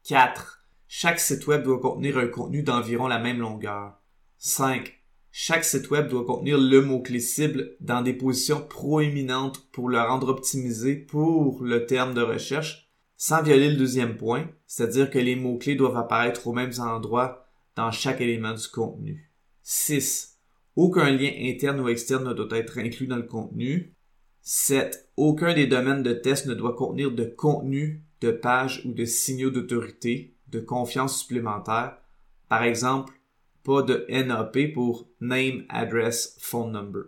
4. 0.07 0.65
Chaque 0.87 1.19
site 1.19 1.45
web 1.45 1.63
doit 1.63 1.79
contenir 1.79 2.17
un 2.17 2.27
contenu 2.27 2.63
d'environ 2.63 3.07
la 3.07 3.19
même 3.19 3.39
longueur. 3.39 3.99
5. 4.37 4.94
Chaque 5.37 5.65
site 5.65 5.89
web 5.89 6.07
doit 6.07 6.23
contenir 6.23 6.57
le 6.57 6.81
mot-clé 6.81 7.19
cible 7.19 7.75
dans 7.81 8.01
des 8.01 8.13
positions 8.13 8.61
proéminentes 8.61 9.69
pour 9.73 9.89
le 9.89 9.99
rendre 9.99 10.29
optimisé 10.29 10.95
pour 10.95 11.61
le 11.61 11.85
terme 11.85 12.13
de 12.13 12.21
recherche, 12.21 12.89
sans 13.17 13.43
violer 13.43 13.69
le 13.69 13.75
deuxième 13.75 14.15
point, 14.15 14.47
c'est-à-dire 14.65 15.09
que 15.09 15.19
les 15.19 15.35
mots-clés 15.35 15.75
doivent 15.75 15.97
apparaître 15.97 16.47
aux 16.47 16.53
mêmes 16.53 16.71
endroits 16.79 17.49
dans 17.75 17.91
chaque 17.91 18.21
élément 18.21 18.53
du 18.53 18.65
contenu. 18.69 19.29
6. 19.63 20.37
Aucun 20.77 21.11
lien 21.11 21.31
interne 21.37 21.81
ou 21.81 21.89
externe 21.89 22.29
ne 22.29 22.33
doit 22.33 22.57
être 22.57 22.77
inclus 22.77 23.07
dans 23.07 23.17
le 23.17 23.23
contenu. 23.23 23.93
7. 24.39 25.09
Aucun 25.17 25.53
des 25.53 25.67
domaines 25.67 26.01
de 26.01 26.13
test 26.13 26.45
ne 26.45 26.53
doit 26.53 26.77
contenir 26.77 27.11
de 27.11 27.25
contenu, 27.25 28.05
de 28.21 28.31
pages 28.31 28.83
ou 28.85 28.93
de 28.93 29.03
signaux 29.03 29.49
d'autorité, 29.49 30.37
de 30.47 30.61
confiance 30.61 31.19
supplémentaire. 31.19 31.97
Par 32.47 32.63
exemple, 32.63 33.14
pas 33.65 33.81
de 33.81 34.05
NAP 34.07 34.73
pour 34.73 35.09
Name, 35.19 35.65
Address, 35.69 36.37
Phone 36.39 36.71
Number. 36.71 37.03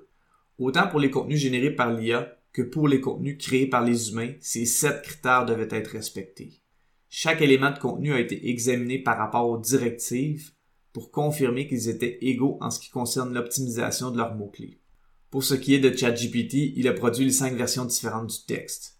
Autant 0.57 0.87
pour 0.87 0.99
les 0.99 1.11
contenus 1.11 1.39
générés 1.39 1.73
par 1.73 1.93
l'IA 1.93 2.35
que 2.51 2.63
pour 2.63 2.87
les 2.87 2.99
contenus 2.99 3.37
créés 3.37 3.67
par 3.67 3.85
les 3.85 4.09
humains, 4.09 4.33
ces 4.41 4.65
sept 4.65 5.03
critères 5.03 5.45
devaient 5.45 5.67
être 5.69 5.91
respectés. 5.91 6.63
Chaque 7.09 7.41
élément 7.41 7.69
de 7.69 7.77
contenu 7.77 8.11
a 8.11 8.19
été 8.19 8.49
examiné 8.49 8.97
par 8.97 9.17
rapport 9.17 9.47
aux 9.47 9.59
directives 9.59 10.51
pour 10.93 11.11
confirmer 11.11 11.67
qu'ils 11.67 11.89
étaient 11.89 12.17
égaux 12.21 12.57
en 12.59 12.71
ce 12.71 12.79
qui 12.79 12.89
concerne 12.89 13.33
l'optimisation 13.33 14.09
de 14.09 14.17
leurs 14.17 14.33
mots-clés. 14.33 14.81
Pour 15.29 15.43
ce 15.43 15.53
qui 15.53 15.75
est 15.75 15.79
de 15.79 15.95
ChatGPT, 15.95 16.73
il 16.75 16.87
a 16.87 16.93
produit 16.93 17.25
les 17.25 17.31
cinq 17.31 17.53
versions 17.53 17.85
différentes 17.85 18.31
du 18.31 18.45
texte. 18.47 18.97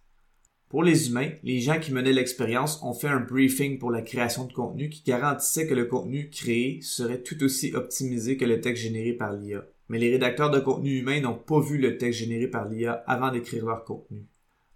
Pour 0.69 0.83
les 0.83 1.07
humains, 1.07 1.31
les 1.43 1.62
gens 1.62 1.79
qui 1.79 1.93
menaient 1.93 2.12
l'expérience 2.12 2.81
ont 2.83 2.93
fait 2.93 3.07
un 3.07 3.21
briefing 3.21 3.79
pour 3.79 3.89
la 3.89 4.01
création 4.01 4.43
de 4.45 4.51
contenu 4.51 4.89
qui 4.89 5.01
garantissait 5.01 5.65
que 5.65 5.74
le 5.74 5.86
contenu 5.86 6.29
créé 6.29 6.81
serait 6.81 7.24
tout 7.24 7.41
aussi 7.41 7.74
optimisé 7.74 8.36
que 8.36 8.43
le 8.43 8.59
texte 8.59 8.83
généré 8.83 9.13
par 9.13 9.31
l'IA. 9.31 9.65
Mais 9.88 9.97
les 9.97 10.12
rédacteurs 10.12 10.51
de 10.51 10.59
contenu 10.59 10.97
humain 10.97 11.21
n'ont 11.21 11.38
pas 11.38 11.62
vu 11.62 11.77
le 11.77 11.97
texte 11.97 12.19
généré 12.19 12.47
par 12.47 12.67
l'IA 12.67 12.91
avant 13.07 13.31
d'écrire 13.31 13.65
leur 13.65 13.86
contenu. 13.86 14.25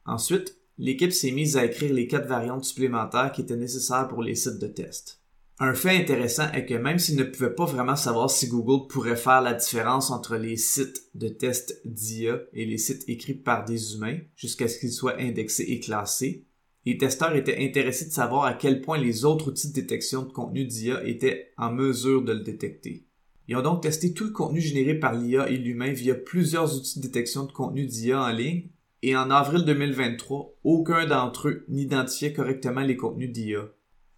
Ensuite, 0.05 0.57
l'équipe 0.77 1.11
s'est 1.11 1.31
mise 1.31 1.57
à 1.57 1.65
écrire 1.65 1.93
les 1.93 2.07
quatre 2.07 2.27
variantes 2.27 2.63
supplémentaires 2.63 3.33
qui 3.33 3.41
étaient 3.41 3.57
nécessaires 3.57 4.07
pour 4.07 4.23
les 4.23 4.35
sites 4.35 4.59
de 4.59 4.67
test. 4.67 5.20
Un 5.63 5.75
fait 5.75 5.95
intéressant 5.95 6.51
est 6.53 6.65
que 6.65 6.73
même 6.73 6.97
s'ils 6.97 7.17
ne 7.17 7.23
pouvaient 7.23 7.53
pas 7.53 7.65
vraiment 7.65 7.95
savoir 7.95 8.31
si 8.31 8.47
Google 8.47 8.87
pourrait 8.87 9.15
faire 9.15 9.41
la 9.41 9.53
différence 9.53 10.09
entre 10.09 10.35
les 10.35 10.57
sites 10.57 11.03
de 11.13 11.27
test 11.27 11.83
d'IA 11.85 12.39
et 12.53 12.65
les 12.65 12.79
sites 12.79 13.07
écrits 13.07 13.35
par 13.35 13.63
des 13.63 13.93
humains 13.93 14.17
jusqu'à 14.35 14.67
ce 14.67 14.79
qu'ils 14.79 14.91
soient 14.91 15.21
indexés 15.21 15.67
et 15.67 15.79
classés, 15.79 16.47
les 16.87 16.97
testeurs 16.97 17.35
étaient 17.35 17.63
intéressés 17.63 18.05
de 18.05 18.11
savoir 18.11 18.45
à 18.45 18.55
quel 18.55 18.81
point 18.81 18.97
les 18.97 19.23
autres 19.23 19.49
outils 19.49 19.69
de 19.69 19.75
détection 19.75 20.23
de 20.23 20.31
contenu 20.31 20.65
d'IA 20.65 21.05
étaient 21.07 21.51
en 21.59 21.71
mesure 21.71 22.23
de 22.23 22.33
le 22.33 22.41
détecter. 22.41 23.05
Ils 23.47 23.55
ont 23.55 23.61
donc 23.61 23.83
testé 23.83 24.15
tout 24.15 24.23
le 24.23 24.31
contenu 24.31 24.61
généré 24.61 24.95
par 24.95 25.13
l'IA 25.13 25.47
et 25.47 25.57
l'humain 25.57 25.91
via 25.91 26.15
plusieurs 26.15 26.75
outils 26.75 26.99
de 26.99 27.05
détection 27.05 27.45
de 27.45 27.51
contenu 27.51 27.85
d'IA 27.85 28.19
en 28.19 28.31
ligne 28.31 28.69
et 29.03 29.15
en 29.15 29.29
avril 29.29 29.63
2023, 29.63 30.57
aucun 30.63 31.05
d'entre 31.05 31.49
eux 31.49 31.65
n'identifiait 31.69 32.33
correctement 32.33 32.81
les 32.81 32.97
contenus 32.97 33.31
d'IA. 33.31 33.69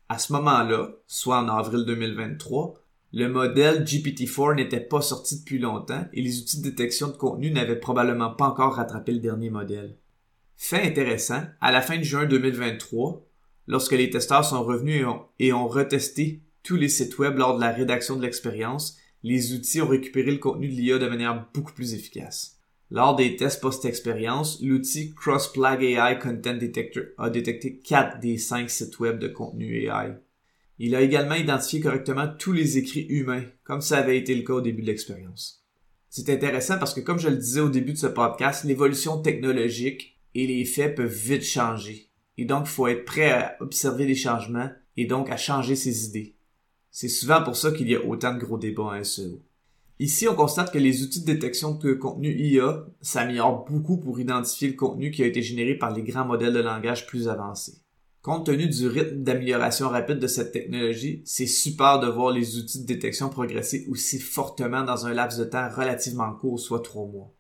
À 0.10 0.20
ce 0.20 0.34
moment-là, 0.34 0.90
soit 1.08 1.40
en 1.40 1.50
avril 1.50 1.86
2023, 1.86 2.76
le 3.14 3.30
modèle 3.30 3.84
GPT-4 3.84 4.56
n'était 4.56 4.80
pas 4.80 5.02
sorti 5.02 5.40
depuis 5.40 5.60
longtemps 5.60 6.06
et 6.14 6.22
les 6.22 6.40
outils 6.40 6.62
de 6.62 6.70
détection 6.70 7.08
de 7.08 7.14
contenu 7.14 7.52
n'avaient 7.52 7.80
probablement 7.80 8.32
pas 8.32 8.48
encore 8.48 8.76
rattrapé 8.76 9.12
le 9.12 9.20
dernier 9.20 9.50
modèle. 9.50 9.96
Fait 10.58 10.82
intéressant, 10.82 11.42
à 11.62 11.72
la 11.72 11.82
fin 11.82 11.98
de 11.98 12.04
juin 12.04 12.26
2023, 12.26 13.24
lorsque 13.68 13.92
les 13.92 14.10
testeurs 14.10 14.46
sont 14.46 14.64
revenus 14.64 15.02
et 15.02 15.06
ont, 15.06 15.22
et 15.40 15.54
ont 15.54 15.68
retesté 15.68 16.42
tous 16.64 16.76
les 16.76 16.90
sites 16.90 17.18
web 17.20 17.38
lors 17.38 17.56
de 17.56 17.62
la 17.62 17.72
rédaction 17.72 18.16
de 18.16 18.22
l'expérience, 18.22 18.98
les 19.22 19.54
outils 19.54 19.82
ont 19.82 19.88
récupéré 19.88 20.32
le 20.32 20.38
contenu 20.38 20.68
de 20.68 20.74
l'IA 20.74 20.98
de 20.98 21.08
manière 21.08 21.48
beaucoup 21.54 21.74
plus 21.74 21.94
efficace. 21.94 22.60
Lors 22.94 23.16
des 23.16 23.36
tests 23.38 23.60
post-expérience, 23.60 24.62
l'outil 24.62 25.16
Cross-Plug 25.16 25.82
AI 25.82 26.20
Content 26.20 26.54
Detector 26.54 27.06
a 27.18 27.32
détecté 27.32 27.80
4 27.80 28.20
des 28.20 28.38
5 28.38 28.70
sites 28.70 29.00
web 29.00 29.18
de 29.18 29.28
contenu 29.28 29.88
AI. 29.88 30.14
Il 30.78 30.94
a 30.94 31.02
également 31.02 31.34
identifié 31.34 31.80
correctement 31.80 32.28
tous 32.28 32.52
les 32.52 32.78
écrits 32.78 33.08
humains, 33.10 33.46
comme 33.64 33.82
ça 33.82 33.98
avait 33.98 34.20
été 34.20 34.36
le 34.36 34.44
cas 34.44 34.54
au 34.54 34.62
début 34.62 34.84
de 34.84 34.88
l'expérience. 34.88 35.66
C'est 36.08 36.30
intéressant 36.30 36.78
parce 36.78 36.94
que 36.94 37.00
comme 37.00 37.18
je 37.18 37.30
le 37.30 37.38
disais 37.38 37.62
au 37.62 37.70
début 37.70 37.94
de 37.94 37.98
ce 37.98 38.06
podcast, 38.06 38.64
l'évolution 38.64 39.20
technologique 39.24 40.20
et 40.36 40.46
les 40.46 40.64
faits 40.64 40.94
peuvent 40.94 41.12
vite 41.12 41.44
changer. 41.44 42.12
Et 42.38 42.46
donc, 42.46 42.66
il 42.68 42.70
faut 42.70 42.86
être 42.86 43.06
prêt 43.06 43.32
à 43.32 43.58
observer 43.60 44.06
les 44.06 44.14
changements 44.14 44.70
et 44.98 45.06
donc 45.06 45.32
à 45.32 45.38
changer 45.38 45.76
ses 45.76 46.06
idées. 46.06 46.36
C'est 46.92 47.10
souvent 47.10 47.42
pour 47.42 47.56
ça 47.56 47.72
qu'il 47.72 47.90
y 47.90 47.96
a 47.96 48.06
autant 48.06 48.36
de 48.36 48.40
gros 48.40 48.60
débats 48.60 48.84
en 48.84 49.04
SEO. 49.04 49.42
Ici, 50.00 50.28
on 50.28 50.36
constate 50.36 50.72
que 50.74 50.80
les 50.80 51.04
outils 51.04 51.22
de 51.22 51.32
détection 51.32 51.76
de 51.76 51.94
contenu 51.94 52.34
IA 52.34 52.86
s'améliorent 53.02 53.66
beaucoup 53.66 53.98
pour 53.98 54.20
identifier 54.20 54.68
le 54.68 54.76
contenu 54.76 55.12
qui 55.12 55.24
a 55.24 55.28
été 55.28 55.42
généré 55.42 55.76
par 55.76 55.94
les 55.94 56.04
grands 56.04 56.26
modèles 56.26 56.54
de 56.54 56.60
langage 56.60 57.06
plus 57.06 57.28
avancés. 57.28 57.84
Compte 58.24 58.46
tenu 58.46 58.68
du 58.68 58.88
rythme 58.88 59.22
d'amélioration 59.22 59.90
rapide 59.90 60.18
de 60.18 60.28
cette 60.28 60.54
technologie, 60.54 61.22
c'est 61.26 61.46
super 61.46 62.00
de 62.00 62.08
voir 62.08 62.32
les 62.32 62.58
outils 62.58 62.82
de 62.82 62.88
détection 62.88 63.30
progresser 63.30 63.86
aussi 63.90 64.18
fortement 64.18 64.84
dans 64.84 65.06
un 65.06 65.14
laps 65.14 65.38
de 65.38 65.44
temps 65.44 65.70
relativement 65.70 66.34
court, 66.34 66.60
soit 66.60 66.82
trois 66.82 67.06
mois. 67.06 67.36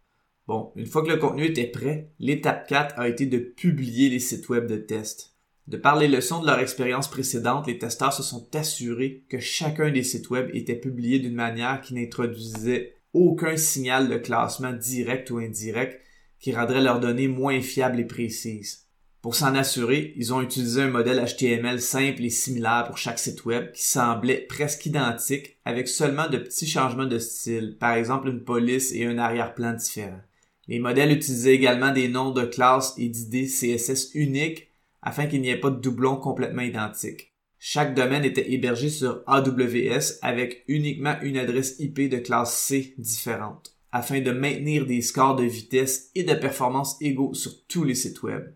Bon, 0.45 0.73
une 0.75 0.85
fois 0.85 1.01
que 1.01 1.09
le 1.09 1.17
contenu 1.17 1.45
était 1.45 1.67
prêt, 1.67 2.11
l'étape 2.19 2.67
4 2.67 2.99
a 2.99 3.07
été 3.07 3.25
de 3.25 3.37
publier 3.37 4.09
les 4.09 4.19
sites 4.19 4.49
web 4.49 4.67
de 4.67 4.75
test. 4.75 5.32
De 5.67 5.77
par 5.77 5.97
les 5.97 6.09
leçons 6.09 6.41
de 6.41 6.45
leur 6.45 6.59
expérience 6.59 7.09
précédente, 7.09 7.67
les 7.67 7.77
testeurs 7.77 8.11
se 8.11 8.23
sont 8.23 8.53
assurés 8.53 9.23
que 9.29 9.39
chacun 9.39 9.91
des 9.91 10.03
sites 10.03 10.29
web 10.29 10.49
était 10.53 10.75
publié 10.75 11.19
d'une 11.19 11.35
manière 11.35 11.79
qui 11.81 11.93
n'introduisait 11.93 12.95
aucun 13.13 13.55
signal 13.55 14.09
de 14.09 14.17
classement 14.17 14.73
direct 14.73 15.31
ou 15.31 15.37
indirect 15.37 16.01
qui 16.39 16.53
rendrait 16.53 16.81
leurs 16.81 16.99
données 16.99 17.29
moins 17.29 17.61
fiables 17.61 18.01
et 18.01 18.05
précises. 18.05 18.87
Pour 19.21 19.35
s'en 19.35 19.55
assurer, 19.55 20.13
ils 20.17 20.33
ont 20.33 20.41
utilisé 20.41 20.81
un 20.81 20.89
modèle 20.89 21.23
HTML 21.23 21.79
simple 21.79 22.25
et 22.25 22.29
similaire 22.29 22.83
pour 22.85 22.97
chaque 22.97 23.19
site 23.19 23.45
web 23.45 23.71
qui 23.71 23.83
semblait 23.83 24.45
presque 24.49 24.85
identique 24.85 25.55
avec 25.63 25.87
seulement 25.87 26.27
de 26.27 26.39
petits 26.39 26.67
changements 26.67 27.05
de 27.05 27.19
style, 27.19 27.77
par 27.79 27.93
exemple 27.93 28.27
une 28.27 28.43
police 28.43 28.91
et 28.91 29.05
un 29.05 29.17
arrière-plan 29.17 29.75
différents. 29.75 30.19
Les 30.67 30.79
modèles 30.79 31.13
utilisaient 31.13 31.55
également 31.55 31.93
des 31.93 32.09
noms 32.09 32.31
de 32.31 32.43
classes 32.43 32.95
et 32.97 33.07
d'idées 33.07 33.47
CSS 33.47 34.13
uniques 34.13 34.72
afin 35.03 35.27
qu'il 35.27 35.41
n'y 35.41 35.49
ait 35.49 35.59
pas 35.59 35.69
de 35.69 35.79
doublons 35.79 36.17
complètement 36.17 36.61
identiques. 36.61 37.33
Chaque 37.59 37.95
domaine 37.95 38.25
était 38.25 38.51
hébergé 38.51 38.89
sur 38.89 39.21
AWS 39.27 40.19
avec 40.21 40.63
uniquement 40.67 41.15
une 41.21 41.37
adresse 41.37 41.79
IP 41.79 42.09
de 42.09 42.17
classe 42.17 42.57
C 42.57 42.93
différente, 42.97 43.77
afin 43.91 44.19
de 44.19 44.31
maintenir 44.31 44.85
des 44.85 45.01
scores 45.01 45.35
de 45.35 45.45
vitesse 45.45 46.09
et 46.15 46.23
de 46.23 46.33
performance 46.33 46.97
égaux 46.99 47.33
sur 47.33 47.65
tous 47.67 47.83
les 47.83 47.95
sites 47.95 48.23
web. 48.23 48.53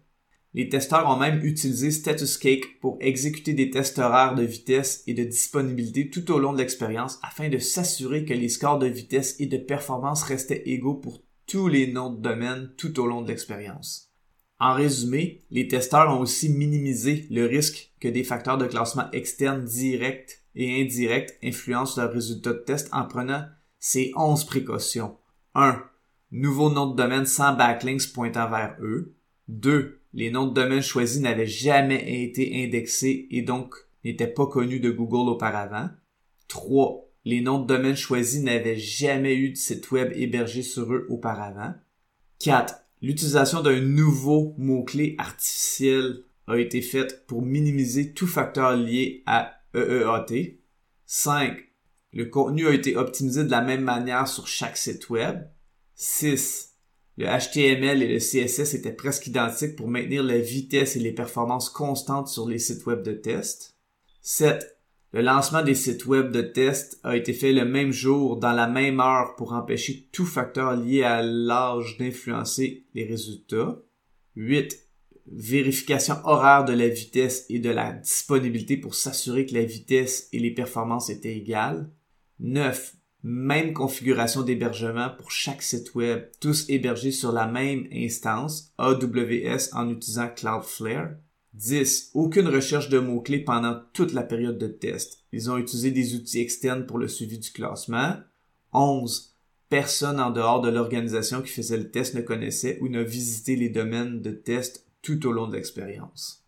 Les 0.53 0.69
testeurs 0.69 1.07
ont 1.07 1.19
même 1.19 1.45
utilisé 1.45 1.91
StatusCake 1.91 2.79
pour 2.81 2.97
exécuter 2.99 3.53
des 3.53 3.69
tests 3.69 3.99
horaires 3.99 4.35
de 4.35 4.43
vitesse 4.43 5.03
et 5.05 5.13
de 5.13 5.23
disponibilité 5.23 6.09
tout 6.09 6.31
au 6.31 6.39
long 6.39 6.51
de 6.51 6.57
l'expérience 6.57 7.19
afin 7.21 7.47
de 7.47 7.59
s'assurer 7.59 8.25
que 8.25 8.33
les 8.33 8.49
scores 8.49 8.79
de 8.79 8.87
vitesse 8.87 9.39
et 9.39 9.45
de 9.45 9.57
performance 9.57 10.23
restaient 10.23 10.63
égaux 10.65 10.95
pour 10.95 11.21
tous 11.45 11.67
les 11.67 11.91
noms 11.91 12.11
de 12.11 12.21
domaine 12.21 12.71
tout 12.75 12.99
au 12.99 13.05
long 13.05 13.21
de 13.21 13.27
l'expérience. 13.27 14.06
En 14.59 14.73
résumé, 14.73 15.43
les 15.51 15.67
testeurs 15.67 16.09
ont 16.09 16.21
aussi 16.21 16.49
minimisé 16.49 17.27
le 17.29 17.45
risque 17.45 17.91
que 17.99 18.07
des 18.07 18.23
facteurs 18.23 18.57
de 18.57 18.65
classement 18.65 19.09
externes 19.11 19.65
directs 19.65 20.43
et 20.55 20.81
indirects 20.81 21.37
influencent 21.43 22.01
leurs 22.01 22.11
résultats 22.11 22.53
de 22.53 22.59
test 22.59 22.89
en 22.91 23.05
prenant 23.05 23.45
ces 23.79 24.11
11 24.15 24.45
précautions. 24.45 25.17
1. 25.53 25.83
Nouveau 26.31 26.71
nom 26.71 26.87
de 26.87 26.95
domaine 26.95 27.27
sans 27.27 27.53
backlinks 27.53 28.11
pointant 28.13 28.49
vers 28.49 28.75
eux. 28.81 29.15
2. 29.47 30.01
Les 30.13 30.31
noms 30.31 30.47
de 30.47 30.53
domaine 30.53 30.81
choisis 30.81 31.21
n'avaient 31.21 31.45
jamais 31.45 32.23
été 32.23 32.63
indexés 32.65 33.27
et 33.29 33.43
donc 33.43 33.75
n'étaient 34.03 34.25
pas 34.25 34.47
connus 34.47 34.79
de 34.79 34.89
Google 34.89 35.29
auparavant. 35.29 35.89
3. 36.47 37.07
Les 37.25 37.41
noms 37.41 37.59
de 37.59 37.67
domaine 37.67 37.95
choisis 37.95 38.41
n'avaient 38.41 38.77
jamais 38.77 39.35
eu 39.35 39.51
de 39.51 39.55
site 39.55 39.91
web 39.91 40.11
hébergé 40.15 40.63
sur 40.63 40.91
eux 40.91 41.05
auparavant. 41.09 41.75
4 42.39 42.73
L'utilisation 43.01 43.61
d'un 43.61 43.79
nouveau 43.79 44.55
mot-clé 44.57 45.15
artificiel 45.19 46.23
a 46.47 46.57
été 46.57 46.81
faite 46.81 47.25
pour 47.27 47.41
minimiser 47.41 48.13
tout 48.13 48.27
facteur 48.27 48.75
lié 48.75 49.23
à 49.25 49.53
EEAT. 49.75 50.57
5. 51.05 51.57
Le 52.13 52.25
contenu 52.25 52.67
a 52.67 52.73
été 52.73 52.95
optimisé 52.95 53.43
de 53.43 53.51
la 53.51 53.61
même 53.61 53.83
manière 53.83 54.27
sur 54.27 54.47
chaque 54.47 54.77
site 54.77 55.09
web. 55.09 55.47
6. 55.95 56.73
Le 57.17 57.25
HTML 57.25 58.01
et 58.01 58.07
le 58.07 58.19
CSS 58.19 58.73
étaient 58.73 58.91
presque 58.91 59.27
identiques 59.27 59.75
pour 59.75 59.87
maintenir 59.87 60.23
la 60.23 60.37
vitesse 60.37 60.95
et 60.95 60.99
les 60.99 61.13
performances 61.13 61.69
constantes 61.69 62.27
sur 62.27 62.47
les 62.47 62.59
sites 62.59 62.85
web 62.85 63.03
de 63.03 63.13
test. 63.13 63.75
7. 64.21 64.76
Le 65.13 65.21
lancement 65.21 65.63
des 65.63 65.75
sites 65.75 66.05
web 66.05 66.31
de 66.31 66.41
test 66.41 66.99
a 67.03 67.15
été 67.15 67.31
fait 67.33 67.53
le 67.53 67.63
même 67.63 67.91
jour, 67.91 68.37
dans 68.37 68.51
la 68.51 68.67
même 68.67 68.99
heure, 68.99 69.35
pour 69.37 69.53
empêcher 69.53 70.09
tout 70.11 70.25
facteur 70.25 70.75
lié 70.75 71.03
à 71.03 71.21
l'âge 71.21 71.97
d'influencer 71.97 72.85
les 72.93 73.05
résultats. 73.05 73.79
8. 74.35 74.77
Vérification 75.27 76.15
horaire 76.25 76.65
de 76.65 76.73
la 76.73 76.87
vitesse 76.89 77.45
et 77.49 77.59
de 77.59 77.69
la 77.69 77.93
disponibilité 77.93 78.77
pour 78.77 78.95
s'assurer 78.95 79.45
que 79.45 79.53
la 79.53 79.63
vitesse 79.63 80.27
et 80.33 80.39
les 80.39 80.53
performances 80.53 81.09
étaient 81.09 81.37
égales. 81.37 81.89
9. 82.39 82.95
Même 83.23 83.73
configuration 83.73 84.41
d'hébergement 84.41 85.09
pour 85.17 85.31
chaque 85.31 85.63
site 85.63 85.95
web, 85.95 86.25
tous 86.39 86.69
hébergés 86.69 87.11
sur 87.11 87.31
la 87.31 87.47
même 87.47 87.87
instance, 87.91 88.73
AWS 88.77 89.73
en 89.73 89.89
utilisant 89.89 90.29
Cloudflare. 90.35 91.15
10. 91.57 92.11
Aucune 92.13 92.47
recherche 92.47 92.89
de 92.89 92.99
mots-clés 92.99 93.39
pendant 93.39 93.79
toute 93.93 94.13
la 94.13 94.21
période 94.21 94.59
de 94.59 94.67
test. 94.67 95.23
Ils 95.31 95.49
ont 95.49 95.57
utilisé 95.57 95.91
des 95.91 96.13
outils 96.13 96.39
externes 96.39 96.85
pour 96.85 96.99
le 96.99 97.07
suivi 97.07 97.39
du 97.39 97.51
classement. 97.51 98.15
11. 98.73 99.35
Personne 99.69 100.19
en 100.19 100.29
dehors 100.29 100.61
de 100.61 100.69
l'organisation 100.69 101.41
qui 101.41 101.51
faisait 101.51 101.77
le 101.77 101.89
test 101.89 102.13
ne 102.13 102.21
connaissait 102.21 102.77
ou 102.81 102.89
n'a 102.89 103.03
visité 103.03 103.55
les 103.55 103.69
domaines 103.69 104.21
de 104.21 104.31
test 104.31 104.85
tout 105.01 105.25
au 105.25 105.31
long 105.31 105.47
de 105.47 105.55
l'expérience. 105.55 106.45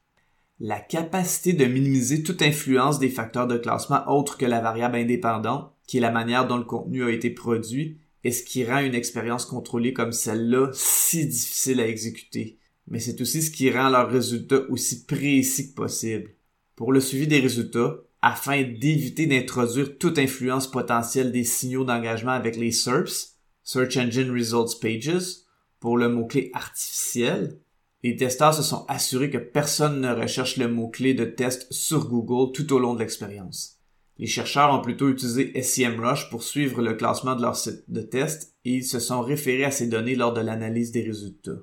La 0.60 0.80
capacité 0.80 1.54
de 1.54 1.66
minimiser 1.66 2.22
toute 2.22 2.42
influence 2.42 3.00
des 3.00 3.10
facteurs 3.10 3.48
de 3.48 3.58
classement 3.58 4.04
autres 4.08 4.38
que 4.38 4.46
la 4.46 4.62
variable 4.62 4.98
indépendante, 4.98 5.74
qui 5.88 5.98
est 5.98 6.02
la 6.02 6.12
manière 6.12 6.48
dont 6.48 6.58
le 6.58 6.66
contenu 6.66 7.04
a 7.04 7.10
été 7.10 7.30
produit, 7.32 7.98
est 8.24 8.32
ce 8.32 8.44
qui 8.44 8.64
rend 8.64 8.80
une 8.80 8.96
expérience 8.96 9.46
contrôlée 9.46 9.94
comme 9.94 10.12
celle-là 10.12 10.70
si 10.74 11.26
difficile 11.26 11.80
à 11.80 11.88
exécuter 11.88 12.60
mais 12.90 13.00
c'est 13.00 13.22
aussi 13.22 13.42
ce 13.42 13.52
qui 13.52 13.72
rend 13.72 13.90
leurs 13.90 14.10
résultats 14.10 14.62
aussi 14.70 15.06
précis 15.06 15.70
que 15.70 15.76
possible. 15.76 16.36
Pour 16.76 16.92
le 16.92 17.00
suivi 17.00 17.28
des 17.28 17.40
résultats, 17.40 17.98
afin 18.22 18.64
d'éviter 18.64 19.28
d'introduire 19.28 19.98
toute 19.98 20.18
influence 20.18 20.70
potentielle 20.70 21.32
des 21.32 21.44
signaux 21.44 21.86
d'engagement 21.86 22.32
avec 22.32 22.58
les 22.58 22.72
SERPs, 22.72 23.38
Search 23.64 23.98
Engine 23.98 24.32
Results 24.32 24.80
Pages, 24.82 25.44
pour 25.80 25.98
le 25.98 26.10
mot-clé 26.10 26.50
artificiel, 26.54 27.60
Les 28.02 28.16
testeurs 28.16 28.54
se 28.54 28.64
sont 28.64 28.86
assurés 28.88 29.30
que 29.30 29.38
personne 29.38 30.00
ne 30.00 30.14
recherche 30.14 30.56
le 30.56 30.70
mot-clé 30.70 31.14
de 31.14 31.26
test 31.26 31.68
sur 31.70 32.08
Google 32.08 32.54
tout 32.54 32.72
au 32.72 32.80
long 32.80 32.94
de 32.94 33.00
l'expérience. 33.00 33.78
Les 34.18 34.26
chercheurs 34.26 34.74
ont 34.74 34.82
plutôt 34.82 35.10
utilisé 35.10 35.62
SEMrush 35.62 36.30
pour 36.30 36.44
suivre 36.44 36.82
le 36.82 36.94
classement 36.94 37.36
de 37.36 37.42
leur 37.42 37.58
site 37.58 37.84
de 37.90 38.02
test 38.02 38.56
et 38.64 38.76
ils 38.76 38.86
se 38.86 39.00
sont 39.00 39.22
référés 39.22 39.66
à 39.66 39.72
ces 39.72 39.88
données 39.88 40.16
lors 40.16 40.34
de 40.34 40.40
l'analyse 40.40 40.94
des 40.94 41.04
résultats. 41.04 41.60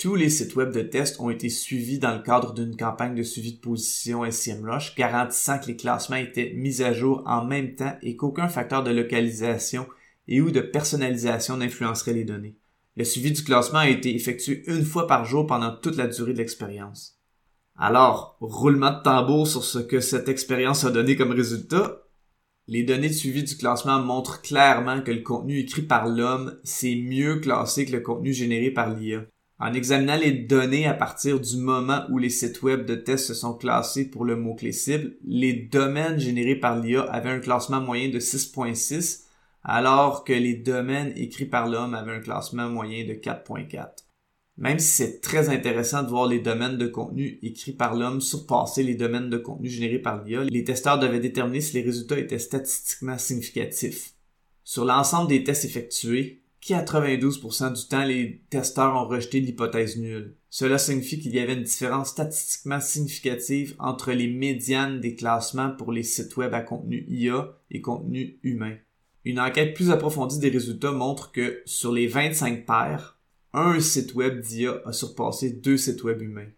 Tous 0.00 0.14
les 0.14 0.30
sites 0.30 0.56
web 0.56 0.72
de 0.72 0.80
test 0.80 1.20
ont 1.20 1.28
été 1.28 1.50
suivis 1.50 1.98
dans 1.98 2.14
le 2.14 2.22
cadre 2.22 2.54
d'une 2.54 2.74
campagne 2.74 3.14
de 3.14 3.22
suivi 3.22 3.52
de 3.52 3.60
position 3.60 4.22
SEMrush 4.30 4.94
garantissant 4.96 5.58
que 5.58 5.66
les 5.66 5.76
classements 5.76 6.16
étaient 6.16 6.54
mis 6.56 6.80
à 6.80 6.94
jour 6.94 7.22
en 7.26 7.44
même 7.44 7.74
temps 7.74 7.94
et 8.00 8.16
qu'aucun 8.16 8.48
facteur 8.48 8.82
de 8.82 8.92
localisation 8.92 9.86
et 10.26 10.40
ou 10.40 10.50
de 10.50 10.62
personnalisation 10.62 11.58
n'influencerait 11.58 12.14
les 12.14 12.24
données. 12.24 12.56
Le 12.96 13.04
suivi 13.04 13.30
du 13.30 13.44
classement 13.44 13.80
a 13.80 13.90
été 13.90 14.14
effectué 14.14 14.62
une 14.68 14.86
fois 14.86 15.06
par 15.06 15.26
jour 15.26 15.46
pendant 15.46 15.76
toute 15.76 15.98
la 15.98 16.06
durée 16.06 16.32
de 16.32 16.38
l'expérience. 16.38 17.18
Alors, 17.76 18.38
roulement 18.40 18.92
de 18.92 19.02
tambour 19.02 19.46
sur 19.46 19.64
ce 19.64 19.80
que 19.80 20.00
cette 20.00 20.30
expérience 20.30 20.82
a 20.84 20.90
donné 20.90 21.14
comme 21.14 21.32
résultat. 21.32 22.04
Les 22.68 22.84
données 22.84 23.10
de 23.10 23.12
suivi 23.12 23.42
du 23.42 23.54
classement 23.54 24.00
montrent 24.00 24.40
clairement 24.40 25.02
que 25.02 25.12
le 25.12 25.20
contenu 25.20 25.58
écrit 25.58 25.82
par 25.82 26.08
l'homme, 26.08 26.58
c'est 26.64 26.96
mieux 26.96 27.36
classé 27.40 27.84
que 27.84 27.92
le 27.92 28.00
contenu 28.00 28.32
généré 28.32 28.70
par 28.70 28.96
l'IA. 28.96 29.26
En 29.62 29.74
examinant 29.74 30.16
les 30.16 30.32
données 30.32 30.86
à 30.86 30.94
partir 30.94 31.38
du 31.38 31.58
moment 31.58 32.06
où 32.08 32.16
les 32.16 32.30
sites 32.30 32.62
web 32.62 32.86
de 32.86 32.94
test 32.94 33.26
se 33.26 33.34
sont 33.34 33.52
classés 33.52 34.08
pour 34.08 34.24
le 34.24 34.34
mot-clé 34.34 34.72
cible, 34.72 35.16
les 35.22 35.52
domaines 35.52 36.18
générés 36.18 36.56
par 36.56 36.80
l'IA 36.80 37.02
avaient 37.02 37.28
un 37.28 37.40
classement 37.40 37.82
moyen 37.82 38.08
de 38.08 38.18
6.6, 38.18 39.24
alors 39.62 40.24
que 40.24 40.32
les 40.32 40.54
domaines 40.54 41.12
écrits 41.14 41.44
par 41.44 41.68
l'homme 41.68 41.92
avaient 41.92 42.14
un 42.14 42.20
classement 42.20 42.70
moyen 42.70 43.04
de 43.06 43.12
4.4. 43.12 43.88
Même 44.56 44.78
si 44.78 44.88
c'est 44.88 45.20
très 45.20 45.50
intéressant 45.50 46.04
de 46.04 46.08
voir 46.08 46.26
les 46.26 46.40
domaines 46.40 46.78
de 46.78 46.86
contenu 46.86 47.38
écrits 47.42 47.72
par 47.72 47.94
l'homme 47.94 48.22
surpasser 48.22 48.82
les 48.82 48.94
domaines 48.94 49.28
de 49.28 49.36
contenu 49.36 49.68
générés 49.68 49.98
par 49.98 50.24
l'IA, 50.24 50.44
les 50.44 50.64
testeurs 50.64 50.98
devaient 50.98 51.20
déterminer 51.20 51.60
si 51.60 51.74
les 51.74 51.82
résultats 51.82 52.18
étaient 52.18 52.38
statistiquement 52.38 53.18
significatifs. 53.18 54.14
Sur 54.64 54.86
l'ensemble 54.86 55.28
des 55.28 55.44
tests 55.44 55.66
effectués, 55.66 56.39
92% 56.62 57.72
du 57.72 57.88
temps, 57.88 58.04
les 58.04 58.42
testeurs 58.50 58.94
ont 58.94 59.08
rejeté 59.08 59.40
l'hypothèse 59.40 59.96
nulle. 59.96 60.36
Cela 60.50 60.78
signifie 60.78 61.18
qu'il 61.18 61.34
y 61.34 61.38
avait 61.38 61.54
une 61.54 61.62
différence 61.62 62.10
statistiquement 62.10 62.80
significative 62.80 63.74
entre 63.78 64.12
les 64.12 64.28
médianes 64.28 65.00
des 65.00 65.14
classements 65.14 65.70
pour 65.70 65.92
les 65.92 66.02
sites 66.02 66.36
web 66.36 66.52
à 66.52 66.60
contenu 66.60 67.04
IA 67.08 67.56
et 67.70 67.80
contenu 67.80 68.38
humain. 68.42 68.76
Une 69.24 69.40
enquête 69.40 69.74
plus 69.74 69.90
approfondie 69.90 70.38
des 70.38 70.48
résultats 70.48 70.92
montre 70.92 71.32
que 71.32 71.62
sur 71.66 71.92
les 71.92 72.06
25 72.06 72.66
paires, 72.66 73.18
un 73.52 73.80
site 73.80 74.14
web 74.14 74.40
d'IA 74.40 74.80
a 74.84 74.92
surpassé 74.92 75.50
deux 75.50 75.76
sites 75.76 76.04
web 76.04 76.20
humains. 76.20 76.50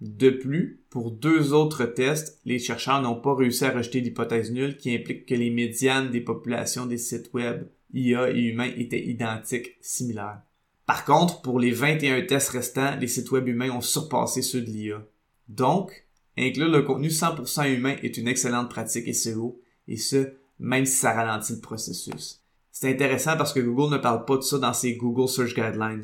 De 0.00 0.30
plus, 0.30 0.82
pour 0.88 1.10
deux 1.10 1.52
autres 1.52 1.84
tests, 1.84 2.40
les 2.46 2.58
chercheurs 2.58 3.02
n'ont 3.02 3.20
pas 3.20 3.34
réussi 3.34 3.64
à 3.64 3.70
rejeter 3.70 4.00
l'hypothèse 4.00 4.50
nulle 4.50 4.76
qui 4.76 4.94
implique 4.94 5.26
que 5.26 5.34
les 5.34 5.50
médianes 5.50 6.10
des 6.10 6.22
populations 6.22 6.86
des 6.86 6.98
sites 6.98 7.32
web 7.34 7.66
IA 7.92 8.30
et 8.30 8.40
humains 8.40 8.70
étaient 8.76 9.04
identiques, 9.04 9.76
similaires. 9.80 10.42
Par 10.86 11.04
contre, 11.04 11.40
pour 11.42 11.60
les 11.60 11.70
21 11.70 12.22
tests 12.22 12.50
restants, 12.50 12.96
les 12.96 13.06
sites 13.06 13.30
web 13.30 13.46
humains 13.46 13.70
ont 13.70 13.80
surpassé 13.80 14.42
ceux 14.42 14.60
de 14.60 14.70
l'IA. 14.70 15.06
Donc, 15.48 16.06
inclure 16.36 16.68
le 16.68 16.82
contenu 16.82 17.08
100% 17.08 17.72
humain 17.74 17.96
est 18.02 18.16
une 18.16 18.28
excellente 18.28 18.70
pratique 18.70 19.14
SEO, 19.14 19.60
et 19.86 19.96
ce, 19.96 20.32
même 20.58 20.86
si 20.86 20.96
ça 20.96 21.12
ralentit 21.12 21.54
le 21.54 21.60
processus. 21.60 22.42
C'est 22.72 22.90
intéressant 22.90 23.36
parce 23.36 23.52
que 23.52 23.60
Google 23.60 23.92
ne 23.92 23.98
parle 23.98 24.24
pas 24.24 24.36
de 24.36 24.42
ça 24.42 24.58
dans 24.58 24.72
ses 24.72 24.94
Google 24.94 25.28
Search 25.28 25.54
Guidelines. 25.54 26.02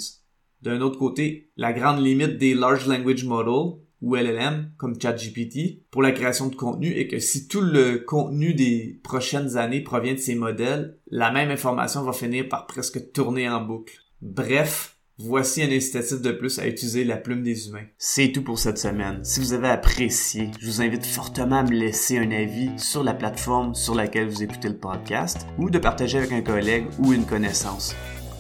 D'un 0.63 0.81
autre 0.81 0.99
côté, 0.99 1.51
la 1.57 1.73
grande 1.73 2.05
limite 2.05 2.39
des 2.39 2.55
Large 2.55 2.87
Language 2.87 3.25
Models, 3.25 3.81
ou 4.03 4.15
LLM, 4.15 4.71
comme 4.77 5.01
ChatGPT, 5.01 5.83
pour 5.91 6.03
la 6.03 6.13
création 6.13 6.49
de 6.49 6.55
contenu 6.55 6.93
est 6.93 7.09
que 7.09 7.19
si 7.19 7.49
tout 7.49 7.61
le 7.61 7.99
contenu 7.99 8.55
des 8.55 9.01
prochaines 9.03 9.57
années 9.57 9.81
provient 9.81 10.15
de 10.15 10.19
ces 10.19 10.35
modèles, 10.35 10.99
la 11.11 11.31
même 11.31 11.51
information 11.51 12.03
va 12.03 12.13
finir 12.13 12.49
par 12.49 12.67
presque 12.67 13.13
tourner 13.13 13.49
en 13.49 13.63
boucle. 13.63 13.99
Bref, 14.21 14.99
voici 15.19 15.63
un 15.63 15.71
incitatif 15.71 16.21
de 16.21 16.33
plus 16.33 16.59
à 16.59 16.67
utiliser 16.67 17.05
la 17.05 17.17
plume 17.17 17.43
des 17.43 17.69
humains. 17.69 17.87
C'est 17.99 18.33
tout 18.33 18.43
pour 18.43 18.59
cette 18.59 18.79
semaine. 18.79 19.25
Si 19.25 19.41
vous 19.41 19.53
avez 19.53 19.69
apprécié, 19.69 20.51
je 20.61 20.67
vous 20.67 20.83
invite 20.83 21.07
fortement 21.07 21.61
à 21.61 21.63
me 21.63 21.71
laisser 21.71 22.19
un 22.19 22.31
avis 22.31 22.71
sur 22.77 23.03
la 23.03 23.15
plateforme 23.15 23.75
sur 23.75 23.95
laquelle 23.95 24.29
vous 24.29 24.43
écoutez 24.43 24.69
le 24.69 24.79
podcast 24.79 25.47
ou 25.59 25.71
de 25.71 25.79
partager 25.79 26.19
avec 26.19 26.33
un 26.33 26.43
collègue 26.43 26.87
ou 26.99 27.13
une 27.13 27.27
connaissance. 27.27 27.97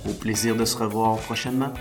Au 0.09 0.13
plaisir 0.13 0.55
de 0.55 0.65
se 0.65 0.77
revoir 0.77 1.19
prochainement. 1.19 1.73